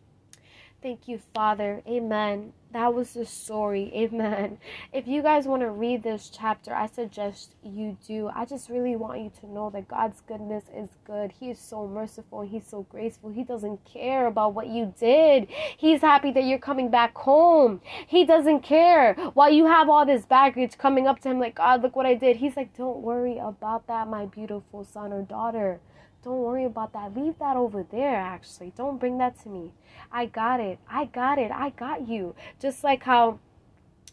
Thank 0.82 1.06
you, 1.06 1.20
Father. 1.34 1.82
Amen. 1.86 2.52
That 2.72 2.94
was 2.94 3.14
the 3.14 3.26
story. 3.26 3.92
Amen. 3.94 4.58
If 4.92 5.06
you 5.06 5.22
guys 5.22 5.46
want 5.46 5.62
to 5.62 5.70
read 5.70 6.02
this 6.02 6.30
chapter, 6.30 6.74
I 6.74 6.86
suggest 6.86 7.54
you 7.62 7.96
do. 8.06 8.30
I 8.34 8.44
just 8.44 8.68
really 8.68 8.96
want 8.96 9.20
you 9.20 9.32
to 9.40 9.46
know 9.46 9.70
that 9.70 9.88
God's 9.88 10.20
goodness 10.22 10.64
is 10.74 10.90
good. 11.04 11.32
He 11.38 11.50
is 11.50 11.58
so 11.58 11.86
merciful. 11.86 12.42
He's 12.42 12.66
so 12.66 12.82
graceful. 12.90 13.30
He 13.30 13.44
doesn't 13.44 13.84
care 13.84 14.26
about 14.26 14.54
what 14.54 14.68
you 14.68 14.94
did. 14.98 15.48
He's 15.76 16.00
happy 16.00 16.30
that 16.32 16.44
you're 16.44 16.58
coming 16.58 16.90
back 16.90 17.16
home. 17.16 17.80
He 18.06 18.24
doesn't 18.24 18.60
care. 18.60 19.14
While 19.34 19.52
you 19.52 19.66
have 19.66 19.88
all 19.88 20.06
this 20.06 20.24
baggage 20.24 20.78
coming 20.78 21.06
up 21.06 21.20
to 21.20 21.30
him, 21.30 21.38
like, 21.38 21.56
God, 21.56 21.82
look 21.82 21.96
what 21.96 22.06
I 22.06 22.14
did. 22.14 22.36
He's 22.36 22.56
like, 22.56 22.76
don't 22.76 23.02
worry 23.02 23.38
about 23.38 23.86
that, 23.86 24.08
my 24.08 24.26
beautiful 24.26 24.84
son 24.84 25.12
or 25.12 25.22
daughter. 25.22 25.80
Don't 26.24 26.38
worry 26.38 26.64
about 26.64 26.92
that. 26.92 27.16
Leave 27.16 27.38
that 27.40 27.56
over 27.56 27.82
there, 27.82 28.16
actually. 28.16 28.72
Don't 28.76 28.98
bring 28.98 29.18
that 29.18 29.40
to 29.42 29.48
me. 29.48 29.72
I 30.10 30.26
got 30.26 30.60
it. 30.60 30.78
I 30.88 31.06
got 31.06 31.38
it. 31.38 31.50
I 31.50 31.70
got 31.70 32.06
you. 32.06 32.34
Just 32.60 32.84
like 32.84 33.02
how 33.02 33.40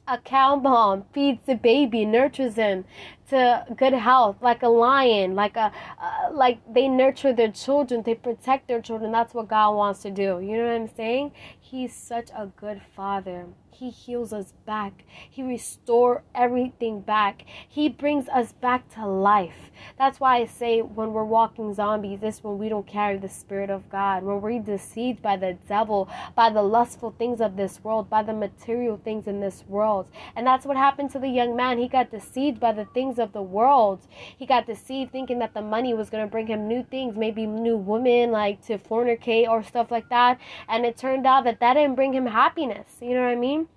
a 0.07 0.17
cow 0.17 0.55
mom 0.55 1.05
feeds 1.13 1.45
the 1.45 1.53
baby, 1.53 2.03
nurtures 2.03 2.55
him 2.55 2.83
to 3.29 3.63
good 3.77 3.93
health, 3.93 4.37
like 4.41 4.63
a 4.63 4.67
lion, 4.67 5.35
like 5.35 5.55
a 5.55 5.71
uh, 6.01 6.31
like 6.31 6.59
they 6.73 6.87
nurture 6.87 7.31
their 7.31 7.51
children, 7.51 8.01
they 8.01 8.15
protect 8.15 8.67
their 8.67 8.81
children. 8.81 9.11
That's 9.11 9.35
what 9.35 9.47
God 9.47 9.75
wants 9.75 10.01
to 10.01 10.09
do. 10.09 10.39
You 10.41 10.57
know 10.57 10.65
what 10.65 10.81
I'm 10.81 10.95
saying? 10.95 11.31
He's 11.59 11.93
such 11.93 12.31
a 12.35 12.47
good 12.47 12.81
father. 12.95 13.45
He 13.79 13.91
heals 13.91 14.33
us 14.33 14.51
back. 14.65 15.05
He 15.29 15.41
restores 15.41 16.23
everything 16.35 16.99
back. 16.99 17.45
He 17.65 17.87
brings 17.87 18.27
us 18.27 18.51
back 18.51 18.93
to 18.95 19.07
life. 19.07 19.71
That's 19.97 20.19
why 20.19 20.39
I 20.39 20.47
say 20.47 20.81
when 20.81 21.13
we're 21.13 21.23
walking 21.23 21.73
zombies, 21.73 22.19
this 22.19 22.43
when 22.43 22.57
we 22.57 22.67
don't 22.67 22.85
carry 22.85 23.17
the 23.17 23.29
Spirit 23.29 23.69
of 23.69 23.89
God. 23.89 24.23
When 24.23 24.41
we're 24.41 24.59
deceived 24.59 25.21
by 25.21 25.37
the 25.37 25.57
devil, 25.69 26.09
by 26.35 26.49
the 26.49 26.61
lustful 26.61 27.15
things 27.17 27.39
of 27.39 27.55
this 27.55 27.81
world, 27.81 28.09
by 28.09 28.21
the 28.21 28.33
material 28.33 28.99
things 29.01 29.27
in 29.27 29.39
this 29.39 29.63
world. 29.65 30.09
And 30.35 30.45
that's 30.45 30.65
what 30.65 30.75
happened 30.75 31.11
to 31.11 31.19
the 31.19 31.29
young 31.29 31.55
man. 31.55 31.77
He 31.77 31.87
got 31.87 32.11
deceived 32.11 32.59
by 32.59 32.73
the 32.73 32.83
things 32.83 33.17
of 33.17 33.31
the 33.31 33.41
world. 33.41 34.01
He 34.37 34.45
got 34.45 34.67
deceived 34.67 35.13
thinking 35.13 35.39
that 35.39 35.53
the 35.53 35.61
money 35.61 35.93
was 35.93 36.09
going 36.09 36.25
to 36.25 36.29
bring 36.29 36.47
him 36.47 36.67
new 36.67 36.83
things, 36.83 37.15
maybe 37.15 37.45
new 37.45 37.77
women, 37.77 38.33
like 38.33 38.61
to 38.65 38.77
fornicate 38.77 39.47
or 39.47 39.63
stuff 39.63 39.89
like 39.89 40.09
that. 40.09 40.37
And 40.67 40.85
it 40.85 40.97
turned 40.97 41.25
out 41.25 41.45
that 41.45 41.61
that 41.61 41.75
didn't 41.75 41.95
bring 41.95 42.13
him 42.13 42.25
happiness. 42.25 42.97
You 42.99 43.13
know 43.13 43.21
what 43.21 43.29
I 43.29 43.35
mean? 43.35 43.68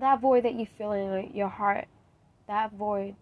That 0.00 0.20
void 0.20 0.44
that 0.44 0.54
you 0.54 0.66
feel 0.78 0.92
in 0.92 1.30
your 1.34 1.48
heart, 1.48 1.86
that 2.48 2.72
void, 2.72 3.14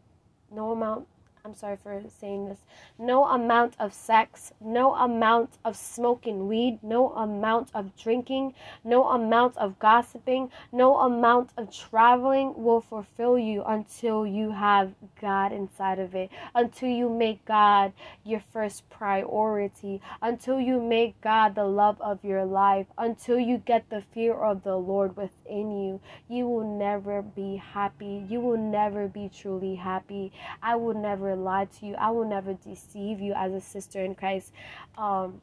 no 0.55 0.73
amount 0.73 1.07
I'm 1.48 1.54
sorry 1.54 1.78
for 1.82 2.02
saying 2.20 2.50
this, 2.50 2.58
no 2.98 3.24
amount 3.24 3.74
of 3.80 3.94
sex, 3.94 4.52
no 4.61 4.94
amount 4.94 5.56
of 5.64 5.78
smoking 5.78 6.46
weed, 6.46 6.78
no 6.82 7.08
amount 7.12 7.70
of 7.72 7.96
drinking, 7.96 8.52
no 8.84 9.08
amount 9.08 9.56
of 9.56 9.78
gossiping, 9.78 10.50
no 10.70 10.98
amount 10.98 11.52
of 11.56 11.74
traveling 11.74 12.52
will 12.62 12.82
fulfill 12.82 13.38
you 13.38 13.64
until 13.64 14.26
you 14.26 14.50
have 14.50 14.92
God 15.18 15.52
inside 15.52 15.98
of 15.98 16.14
it, 16.14 16.28
until 16.54 16.90
you 16.90 17.08
make 17.08 17.42
God 17.46 17.94
your 18.24 18.40
first 18.40 18.90
priority, 18.90 20.02
until 20.20 20.61
you 20.61 20.82
make 20.82 21.18
God 21.22 21.54
the 21.54 21.64
love 21.64 21.98
of 22.02 22.22
your 22.22 22.44
life, 22.44 22.88
until 22.98 23.38
you 23.38 23.56
get 23.56 23.88
the 23.88 24.02
fear 24.12 24.34
of 24.34 24.64
the 24.64 24.76
Lord 24.76 25.16
within 25.16 25.70
you. 25.72 26.00
You 26.28 26.46
will 26.46 26.78
never 26.78 27.22
be 27.22 27.56
happy. 27.56 28.26
You 28.28 28.40
will 28.40 28.58
never 28.58 29.08
be 29.08 29.30
truly 29.34 29.76
happy. 29.76 30.30
I 30.62 30.76
will 30.76 30.92
never 30.92 31.38
lie 31.44 31.66
to 31.79 31.87
you. 31.87 31.94
I 31.94 32.11
will 32.11 32.29
never 32.29 32.55
deceive 32.55 33.20
you 33.20 33.33
as 33.35 33.53
a 33.53 33.61
sister 33.61 34.03
in 34.05 34.14
Christ. 34.14 34.53
Um, 34.96 35.40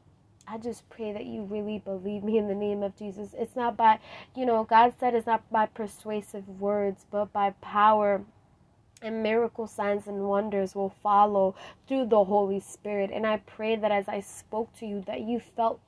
I 0.48 0.58
just 0.58 0.88
pray 0.88 1.12
that 1.12 1.26
you 1.26 1.42
really 1.42 1.78
believe 1.78 2.22
me 2.22 2.38
in 2.38 2.46
the 2.46 2.54
name 2.54 2.82
of 2.82 2.96
Jesus. 2.96 3.34
It's 3.36 3.56
not 3.56 3.76
by, 3.76 3.98
you 4.36 4.46
know, 4.46 4.64
God 4.64 4.94
said 4.98 5.14
it's 5.14 5.26
not 5.26 5.50
by 5.50 5.66
persuasive 5.66 6.48
words, 6.60 7.04
but 7.10 7.32
by 7.32 7.50
power 7.60 8.22
and 9.02 9.22
miracle 9.22 9.66
signs 9.66 10.06
and 10.06 10.28
wonders 10.28 10.74
will 10.74 10.94
follow 11.02 11.54
through 11.86 12.06
the 12.06 12.24
Holy 12.24 12.60
Spirit. 12.60 13.10
And 13.12 13.26
I 13.26 13.38
pray 13.38 13.76
that 13.76 13.90
as 13.90 14.08
I 14.08 14.20
spoke 14.20 14.74
to 14.78 14.86
you, 14.86 15.02
that 15.06 15.20
you 15.20 15.40
felt 15.40 15.80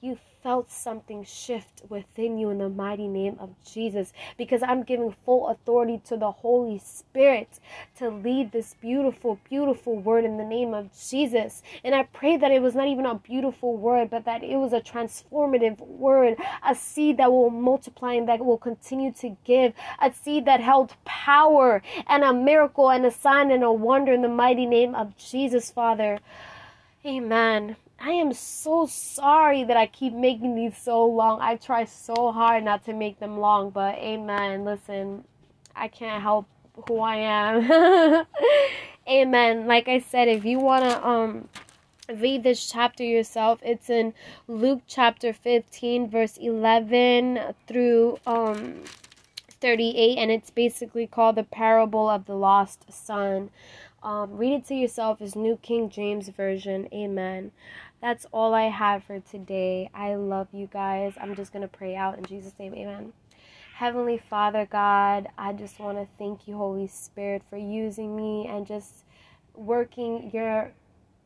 you 0.00 0.18
felt 0.42 0.70
something 0.70 1.24
shift 1.24 1.82
within 1.88 2.38
you 2.38 2.50
in 2.50 2.58
the 2.58 2.68
mighty 2.68 3.08
name 3.08 3.36
of 3.40 3.50
Jesus 3.64 4.12
because 4.36 4.62
I'm 4.62 4.84
giving 4.84 5.14
full 5.24 5.48
authority 5.48 6.00
to 6.06 6.16
the 6.16 6.30
Holy 6.30 6.78
Spirit 6.78 7.58
to 7.98 8.10
lead 8.10 8.52
this 8.52 8.74
beautiful, 8.80 9.40
beautiful 9.48 9.98
word 9.98 10.24
in 10.24 10.36
the 10.36 10.44
name 10.44 10.72
of 10.72 10.90
Jesus. 10.96 11.62
And 11.82 11.94
I 11.94 12.04
pray 12.04 12.36
that 12.36 12.52
it 12.52 12.62
was 12.62 12.76
not 12.76 12.86
even 12.86 13.06
a 13.06 13.16
beautiful 13.16 13.76
word, 13.76 14.10
but 14.10 14.24
that 14.26 14.44
it 14.44 14.56
was 14.56 14.72
a 14.72 14.80
transformative 14.80 15.80
word, 15.80 16.36
a 16.64 16.74
seed 16.74 17.16
that 17.16 17.32
will 17.32 17.50
multiply 17.50 18.14
and 18.14 18.28
that 18.28 18.44
will 18.44 18.58
continue 18.58 19.12
to 19.14 19.36
give, 19.44 19.72
a 20.00 20.12
seed 20.12 20.44
that 20.44 20.60
held 20.60 20.94
power 21.04 21.82
and 22.06 22.22
a 22.22 22.32
miracle 22.32 22.90
and 22.90 23.04
a 23.04 23.10
sign 23.10 23.50
and 23.50 23.64
a 23.64 23.72
wonder 23.72 24.12
in 24.12 24.22
the 24.22 24.28
mighty 24.28 24.66
name 24.66 24.94
of 24.94 25.16
Jesus, 25.16 25.70
Father. 25.70 26.20
Amen. 27.04 27.76
I 27.98 28.10
am 28.10 28.32
so 28.32 28.86
sorry 28.86 29.64
that 29.64 29.76
I 29.76 29.86
keep 29.86 30.12
making 30.12 30.54
these 30.54 30.76
so 30.76 31.04
long. 31.06 31.40
I 31.40 31.56
try 31.56 31.84
so 31.84 32.30
hard 32.30 32.62
not 32.64 32.84
to 32.84 32.92
make 32.92 33.18
them 33.18 33.38
long, 33.38 33.70
but 33.70 33.94
amen. 33.96 34.64
Listen, 34.64 35.24
I 35.74 35.88
can't 35.88 36.22
help 36.22 36.46
who 36.86 37.00
I 37.00 37.16
am. 37.16 38.26
amen. 39.08 39.66
Like 39.66 39.88
I 39.88 40.00
said, 40.00 40.28
if 40.28 40.44
you 40.44 40.58
want 40.58 40.84
to 40.84 41.06
um 41.06 41.48
read 42.14 42.42
this 42.42 42.70
chapter 42.70 43.02
yourself, 43.02 43.60
it's 43.62 43.88
in 43.88 44.12
Luke 44.46 44.82
chapter 44.86 45.32
15 45.32 46.08
verse 46.10 46.36
11 46.36 47.54
through 47.66 48.18
um 48.26 48.84
38 49.48 50.18
and 50.18 50.30
it's 50.30 50.50
basically 50.50 51.06
called 51.06 51.36
the 51.36 51.44
parable 51.44 52.10
of 52.10 52.26
the 52.26 52.34
lost 52.34 52.84
son. 52.92 53.50
Um, 54.02 54.36
read 54.36 54.52
it 54.52 54.66
to 54.66 54.74
yourself 54.74 55.20
is 55.20 55.34
New 55.34 55.56
King 55.56 55.88
James 55.88 56.28
Version. 56.28 56.88
Amen 56.92 57.50
that's 58.00 58.26
all 58.32 58.54
I 58.54 58.64
have 58.64 59.04
for 59.04 59.20
today. 59.20 59.90
I 59.94 60.14
love 60.16 60.48
you 60.52 60.68
guys. 60.72 61.14
I'm 61.20 61.34
just 61.34 61.52
going 61.52 61.62
to 61.62 61.68
pray 61.68 61.96
out 61.96 62.18
in 62.18 62.24
Jesus' 62.24 62.54
name. 62.58 62.74
Amen. 62.74 63.12
Heavenly 63.74 64.18
Father 64.18 64.66
God, 64.70 65.28
I 65.36 65.52
just 65.52 65.78
want 65.78 65.98
to 65.98 66.06
thank 66.18 66.48
you, 66.48 66.56
Holy 66.56 66.86
Spirit, 66.86 67.42
for 67.50 67.58
using 67.58 68.16
me 68.16 68.46
and 68.48 68.66
just 68.66 69.04
working 69.54 70.30
your 70.32 70.72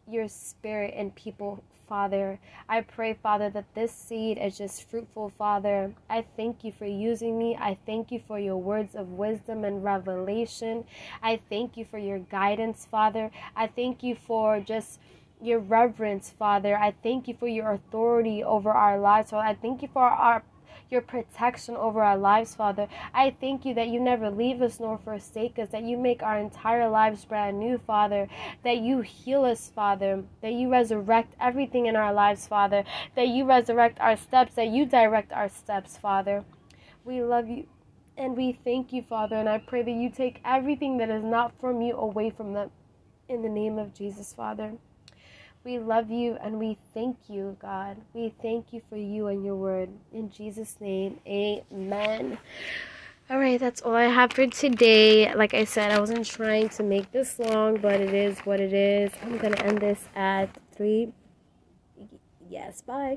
your 0.09 0.27
spirit 0.29 0.95
in 0.95 1.13
people, 1.13 1.63
Father. 1.89 2.41
I 2.69 2.81
pray, 2.81 3.15
Father, 3.15 3.51
that 3.51 3.75
this 3.75 3.93
seed 3.93 4.39
is 4.39 4.59
just 4.59 4.91
fruitful, 4.91 5.31
Father. 5.39 5.95
I 6.09 6.25
thank 6.37 6.65
you 6.65 6.73
for 6.73 6.87
using 6.87 7.39
me. 7.39 7.57
I 7.57 7.79
thank 7.87 8.11
you 8.11 8.21
for 8.27 8.39
your 8.39 8.57
words 8.57 8.97
of 8.97 9.11
wisdom 9.11 9.65
and 9.65 9.85
revelation. 9.85 10.85
I 11.23 11.41
thank 11.49 11.77
you 11.77 11.85
for 11.85 11.99
your 11.99 12.19
guidance, 12.19 12.87
Father. 12.91 13.31
I 13.55 13.69
thank 13.69 14.03
you 14.03 14.17
for 14.17 14.61
just 14.61 14.99
your 15.43 15.59
reverence, 15.59 16.31
Father. 16.31 16.77
I 16.77 16.95
thank 17.03 17.29
you 17.29 17.35
for 17.39 17.49
your 17.49 17.73
authority 17.73 18.43
over 18.43 18.71
our 18.71 18.99
lives, 18.99 19.31
Father. 19.31 19.49
I 19.49 19.55
thank 19.55 19.83
you 19.83 19.89
for 19.93 20.03
our 20.03 20.43
your 20.91 21.01
protection 21.01 21.77
over 21.77 22.03
our 22.03 22.17
lives, 22.17 22.55
Father. 22.55 22.89
I 23.15 23.35
thank 23.41 23.65
you 23.65 23.75
that 23.75 23.89
you 23.89 24.01
never 24.01 24.29
leave 24.29 24.61
us 24.61 24.81
nor 24.81 24.99
forsake 24.99 25.59
us, 25.59 25.69
that 25.69 25.85
you 25.85 25.97
make 25.97 26.23
our 26.23 26.39
entire 26.39 26.89
lives 26.89 27.25
brand 27.25 27.61
new, 27.61 27.79
Father, 27.79 28.29
that 28.65 28.79
you 28.79 29.01
heal 29.01 29.45
us, 29.45 29.71
Father, 29.73 30.25
that 30.43 30.53
you 30.53 30.69
resurrect 30.69 31.35
everything 31.41 31.87
in 31.87 31.95
our 31.95 32.13
lives, 32.13 32.49
Father, 32.49 32.85
that 33.15 33.29
you 33.29 33.45
resurrect 33.45 34.01
our 34.01 34.17
steps, 34.17 34.55
that 34.55 34.69
you 34.69 34.85
direct 34.85 35.33
our 35.33 35.49
steps, 35.49 35.97
Father. 35.97 36.45
We 37.05 37.23
love 37.23 37.49
you 37.49 37.67
and 38.17 38.37
we 38.37 38.53
thank 38.53 38.93
you, 38.93 39.03
Father, 39.03 39.37
and 39.37 39.49
I 39.49 39.59
pray 39.59 39.83
that 39.83 39.91
you 39.91 40.11
take 40.11 40.41
everything 40.45 40.99
that 40.99 41.09
is 41.09 41.25
not 41.25 41.59
from 41.59 41.81
you 41.81 41.97
away 41.97 42.31
from 42.31 42.53
them. 42.53 42.71
In 43.29 43.43
the 43.43 43.49
name 43.49 43.79
of 43.79 43.95
Jesus, 43.95 44.35
Father. 44.35 44.73
We 45.63 45.79
love 45.79 46.11
you 46.11 46.39
and 46.43 46.59
we 46.59 46.79
thank 46.95 47.19
you, 47.29 47.57
God. 47.61 47.99
We 48.15 48.33
thank 48.41 48.73
you 48.73 48.81
for 48.89 48.97
you 48.97 49.27
and 49.27 49.45
your 49.45 49.57
word. 49.57 49.91
In 50.13 50.31
Jesus' 50.31 50.77
name, 50.81 51.21
amen. 51.27 52.39
All 53.29 53.39
right, 53.39 53.61
that's 53.61 53.83
all 53.83 53.95
I 53.95 54.05
have 54.05 54.33
for 54.33 54.47
today. 54.47 55.33
Like 55.35 55.55
I 55.55 55.65
said, 55.65 55.93
I 55.93 56.01
wasn't 56.01 56.27
trying 56.27 56.71
to 56.71 56.83
make 56.83 57.13
this 57.13 57.39
long, 57.39 57.77
but 57.77 58.01
it 58.01 58.15
is 58.15 58.39
what 58.41 58.59
it 58.59 58.73
is. 58.73 59.13
I'm 59.23 59.39
going 59.39 59.53
to 59.53 59.67
end 59.67 59.79
this 59.81 60.09
at 60.17 60.49
3. 60.77 61.13
Yes, 62.49 62.83
bye. 62.83 63.09